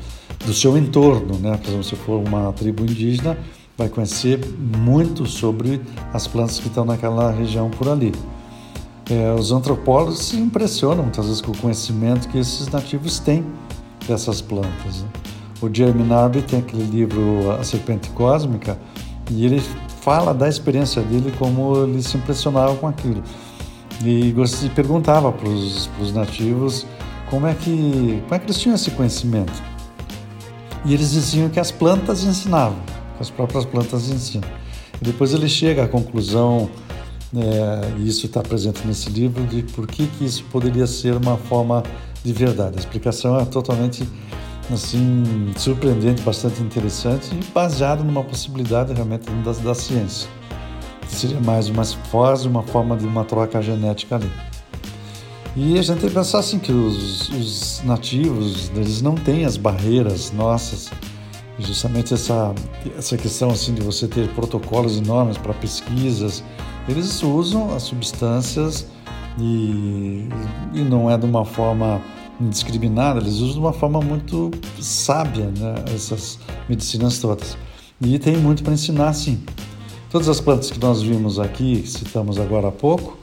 do 0.45 0.53
seu 0.53 0.77
entorno. 0.77 1.39
Né? 1.39 1.57
Por 1.57 1.69
exemplo, 1.69 1.85
se 1.85 1.97
for 1.97 2.23
uma 2.23 2.53
tribo 2.53 2.83
indígena, 2.83 3.37
vai 3.77 3.89
conhecer 3.89 4.41
muito 4.79 5.27
sobre 5.27 5.81
as 6.13 6.27
plantas 6.27 6.59
que 6.59 6.69
estão 6.69 6.85
naquela 6.85 7.31
região 7.31 7.71
por 7.71 7.89
ali. 7.89 8.13
É, 9.11 9.33
os 9.33 9.53
antropólogos 9.53 10.19
se 10.21 10.37
impressionam 10.37 11.03
muitas 11.03 11.27
vezes 11.27 11.41
com 11.41 11.53
o 11.53 11.57
conhecimento 11.57 12.29
que 12.29 12.39
esses 12.39 12.69
nativos 12.69 13.19
têm 13.19 13.45
dessas 14.07 14.41
plantas. 14.41 15.03
Né? 15.03 15.09
O 15.65 15.75
Jeremy 15.75 16.05
Narby 16.05 16.43
tem 16.43 16.59
aquele 16.59 16.85
livro 16.85 17.51
A 17.59 17.65
Serpente 17.65 18.11
Cósmica 18.11 18.79
e 19.31 19.47
ele 19.47 19.63
fala 20.03 20.35
da 20.35 20.47
experiência 20.47 21.01
dele, 21.01 21.33
como 21.39 21.85
ele 21.85 22.03
se 22.03 22.19
impressionava 22.19 22.77
com 22.77 22.87
aquilo. 22.87 23.23
E 24.05 24.35
perguntava 24.75 25.33
para 25.33 25.49
os 25.49 26.13
nativos 26.13 26.87
como 27.31 27.47
é, 27.47 27.55
que, 27.55 28.21
como 28.25 28.35
é 28.35 28.39
que 28.39 28.45
eles 28.45 28.59
tinham 28.59 28.75
esse 28.75 28.91
conhecimento. 28.91 29.55
E 30.85 30.93
eles 30.93 31.13
diziam 31.13 31.49
que 31.49 31.59
as 31.59 31.71
plantas 31.71 32.25
ensinavam, 32.25 32.79
que 33.17 33.23
as 33.23 33.31
próprias 33.31 33.65
plantas 33.65 34.11
ensinam. 34.11 34.47
E 35.01 35.05
depois 35.07 35.33
ele 35.33 35.49
chega 35.49 35.85
à 35.85 35.89
conclusão 35.89 36.69
é, 37.35 38.01
e 38.01 38.07
isso 38.07 38.27
está 38.27 38.43
presente 38.43 38.87
nesse 38.87 39.09
livro, 39.09 39.43
de 39.47 39.63
por 39.63 39.87
que, 39.87 40.07
que 40.07 40.27
isso 40.27 40.45
poderia 40.53 40.87
ser 40.87 41.17
uma 41.17 41.39
forma 41.39 41.83
de 42.23 42.35
verdade. 42.35 42.77
A 42.77 42.81
explicação 42.81 43.41
é 43.41 43.47
totalmente 43.47 44.07
assim 44.73 45.53
surpreendente, 45.57 46.23
bastante 46.23 46.63
interessante 46.63 47.31
e 47.35 47.53
baseado 47.53 48.03
numa 48.03 48.23
possibilidade 48.23 48.93
realmente 48.93 49.29
da, 49.45 49.53
da 49.53 49.75
ciência. 49.75 50.29
Seria 51.09 51.41
mais 51.41 51.69
uma 51.69 51.83
uma 52.47 52.63
forma 52.63 52.97
de 52.97 53.07
uma 53.07 53.25
troca 53.25 53.61
genética 53.61 54.17
ali. 54.17 54.31
E 55.57 55.79
a 55.79 55.83
gente 55.83 56.01
tem 56.01 56.09
que 56.09 56.15
pensar 56.15 56.41
assim 56.41 56.59
que 56.59 56.73
os, 56.73 57.29
os 57.29 57.83
nativos, 57.85 58.71
eles 58.75 59.01
não 59.01 59.15
têm 59.15 59.45
as 59.45 59.57
barreiras 59.57 60.33
nossas, 60.33 60.91
justamente 61.59 62.13
essa 62.13 62.53
essa 62.99 63.17
questão 63.17 63.51
assim 63.51 63.75
de 63.75 63.83
você 63.83 64.09
ter 64.09 64.29
protocolos 64.31 64.99
enormes 64.99 65.39
para 65.39 65.55
pesquisas 65.55 66.43
eles 66.89 67.23
usam 67.23 67.75
as 67.75 67.83
substâncias 67.85 68.87
e, 69.39 70.29
e 70.73 70.81
não 70.83 71.11
é 71.11 71.17
de 71.17 71.25
uma 71.25 71.45
forma 71.45 72.01
indiscriminada, 72.41 73.21
eles 73.21 73.35
usam 73.35 73.55
de 73.55 73.59
uma 73.61 73.73
forma 73.73 74.01
muito 74.01 74.51
sábia 74.81 75.47
né, 75.59 75.75
essas 75.95 76.39
medicinas 76.69 77.19
todas. 77.19 77.57
E 78.01 78.19
tem 78.19 78.37
muito 78.37 78.63
para 78.63 78.73
ensinar, 78.73 79.13
sim. 79.13 79.43
Todas 80.11 80.29
as 80.29 80.41
plantas 80.41 80.71
que 80.71 80.79
nós 80.79 81.03
vimos 81.03 81.39
aqui, 81.39 81.85
citamos 81.87 82.39
agora 82.39 82.69
há 82.69 82.73
pouco, 82.73 83.19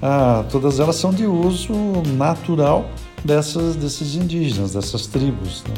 ah, 0.00 0.44
todas 0.50 0.80
elas 0.80 0.96
são 0.96 1.12
de 1.12 1.26
uso 1.26 1.72
natural 2.16 2.84
dessas, 3.24 3.76
desses 3.76 4.14
indígenas, 4.16 4.72
dessas 4.72 5.06
tribos, 5.06 5.62
né? 5.68 5.74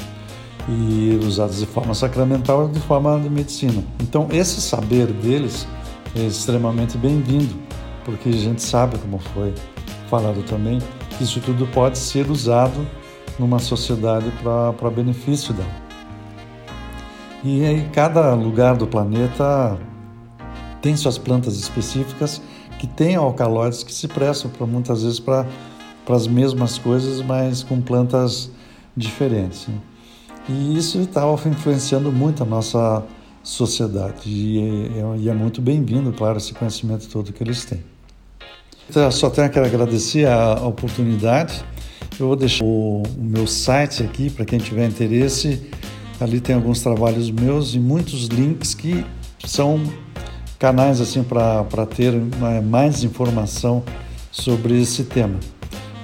e 0.68 1.18
usadas 1.22 1.58
de 1.58 1.66
forma 1.66 1.94
sacramental 1.94 2.68
e 2.68 2.72
de 2.72 2.80
forma 2.80 3.18
de 3.20 3.28
medicina. 3.28 3.84
Então, 4.00 4.28
esse 4.30 4.60
saber 4.60 5.06
deles 5.06 5.66
é 6.16 6.20
extremamente 6.20 6.96
bem-vindo, 6.96 7.54
porque 8.04 8.30
a 8.30 8.32
gente 8.32 8.62
sabe, 8.62 8.96
como 8.98 9.18
foi 9.18 9.52
falado 10.08 10.42
também, 10.44 10.78
isso 11.22 11.40
tudo 11.40 11.66
pode 11.68 11.98
ser 11.98 12.30
usado 12.30 12.86
numa 13.38 13.58
sociedade 13.58 14.32
para 14.42 14.90
benefício 14.90 15.52
dela. 15.54 15.84
E 17.42 17.64
aí, 17.64 17.88
cada 17.92 18.34
lugar 18.34 18.76
do 18.76 18.86
planeta 18.86 19.78
tem 20.80 20.96
suas 20.96 21.18
plantas 21.18 21.56
específicas 21.56 22.40
que 22.78 22.86
têm 22.86 23.16
alcaloides 23.16 23.82
que 23.82 23.92
se 23.92 24.08
prestam 24.08 24.50
muitas 24.66 25.02
vezes 25.02 25.20
para 25.20 25.46
as 26.08 26.26
mesmas 26.26 26.78
coisas, 26.78 27.20
mas 27.22 27.62
com 27.62 27.80
plantas 27.80 28.50
diferentes. 28.96 29.66
Né? 29.68 29.74
E 30.48 30.76
isso 30.76 30.98
estava 31.00 31.32
influenciando 31.48 32.10
muito 32.10 32.42
a 32.42 32.46
nossa 32.46 33.02
sociedade. 33.42 34.22
E 34.26 34.58
é, 34.58 35.16
e 35.18 35.28
é 35.28 35.34
muito 35.34 35.60
bem-vindo, 35.60 36.12
claro, 36.12 36.38
esse 36.38 36.54
conhecimento 36.54 37.08
todo 37.08 37.32
que 37.32 37.42
eles 37.42 37.64
têm. 37.64 37.93
Então, 38.88 39.10
só 39.10 39.28
tenho 39.30 39.50
que 39.50 39.58
agradecer 39.58 40.26
a, 40.26 40.58
a 40.58 40.66
oportunidade. 40.66 41.64
Eu 42.18 42.28
vou 42.28 42.36
deixar 42.36 42.64
o, 42.64 43.02
o 43.02 43.22
meu 43.22 43.46
site 43.46 44.02
aqui 44.02 44.30
para 44.30 44.44
quem 44.44 44.58
tiver 44.58 44.86
interesse. 44.86 45.70
Ali 46.20 46.40
tem 46.40 46.54
alguns 46.54 46.80
trabalhos 46.80 47.30
meus 47.30 47.74
e 47.74 47.80
muitos 47.80 48.26
links 48.26 48.74
que 48.74 49.04
são 49.44 49.82
canais 50.58 51.00
assim 51.00 51.24
para 51.24 51.86
ter 51.86 52.12
mais 52.62 53.02
informação 53.02 53.82
sobre 54.30 54.80
esse 54.80 55.02
tema. 55.04 55.40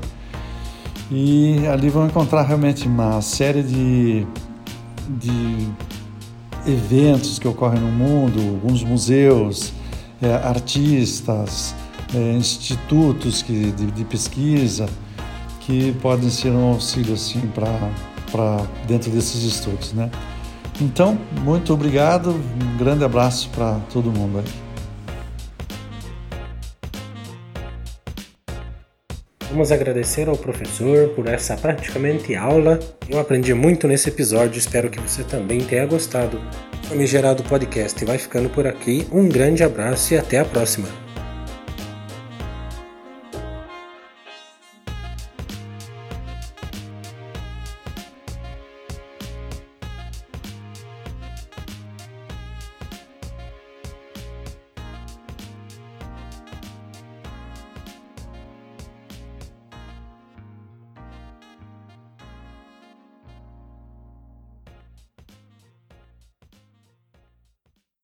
E 1.10 1.67
ali 1.67 1.89
vão 1.89 2.06
encontrar 2.06 2.43
realmente 2.43 2.88
uma 2.88 3.19
série 3.21 3.63
de, 3.63 4.27
de 5.19 5.67
eventos 6.65 7.39
que 7.39 7.47
ocorrem 7.47 7.80
no 7.80 7.91
mundo, 7.91 8.39
alguns 8.39 8.84
museus, 8.84 9.74
é, 10.21 10.34
artistas, 10.34 11.76
é, 12.13 12.34
institutos 12.34 13.41
que, 13.41 13.71
de, 13.71 13.88
de, 13.88 14.06
pesquisa 14.06 14.88
que 15.62 15.93
podem 16.02 16.30
ser 16.30 16.52
um 16.52 16.74
auxílio 16.74 17.13
assim 17.13 17.41
para 17.54 18.65
dentro 18.88 19.12
desses 19.12 19.43
estudos, 19.43 19.93
né? 19.93 20.10
Então, 20.80 21.17
muito 21.43 21.74
obrigado, 21.74 22.32
um 22.32 22.78
grande 22.78 23.04
abraço 23.04 23.50
para 23.50 23.80
todo 23.91 24.12
mundo 24.12 24.39
aí. 24.39 24.70
Vamos 29.52 29.70
agradecer 29.70 30.30
ao 30.30 30.38
professor 30.38 31.10
por 31.10 31.28
essa 31.28 31.58
praticamente 31.58 32.34
aula. 32.36 32.80
Eu 33.10 33.20
aprendi 33.20 33.54
muito 33.54 33.86
nesse 33.86 34.08
episódio, 34.08 34.58
espero 34.58 34.90
que 34.90 35.00
você 35.00 35.26
também 35.26 35.60
tenha 35.60 35.86
gostado. 35.86 36.40
O 36.86 36.88
Famigerado 36.88 37.44
Podcast 37.44 38.04
vai 38.06 38.18
ficando 38.18 38.50
por 38.50 38.66
aqui. 38.66 39.06
Um 39.12 39.28
grande 39.28 39.62
abraço 39.62 40.14
e 40.14 40.18
até 40.18 40.40
a 40.40 40.46
próxima. 40.46 41.11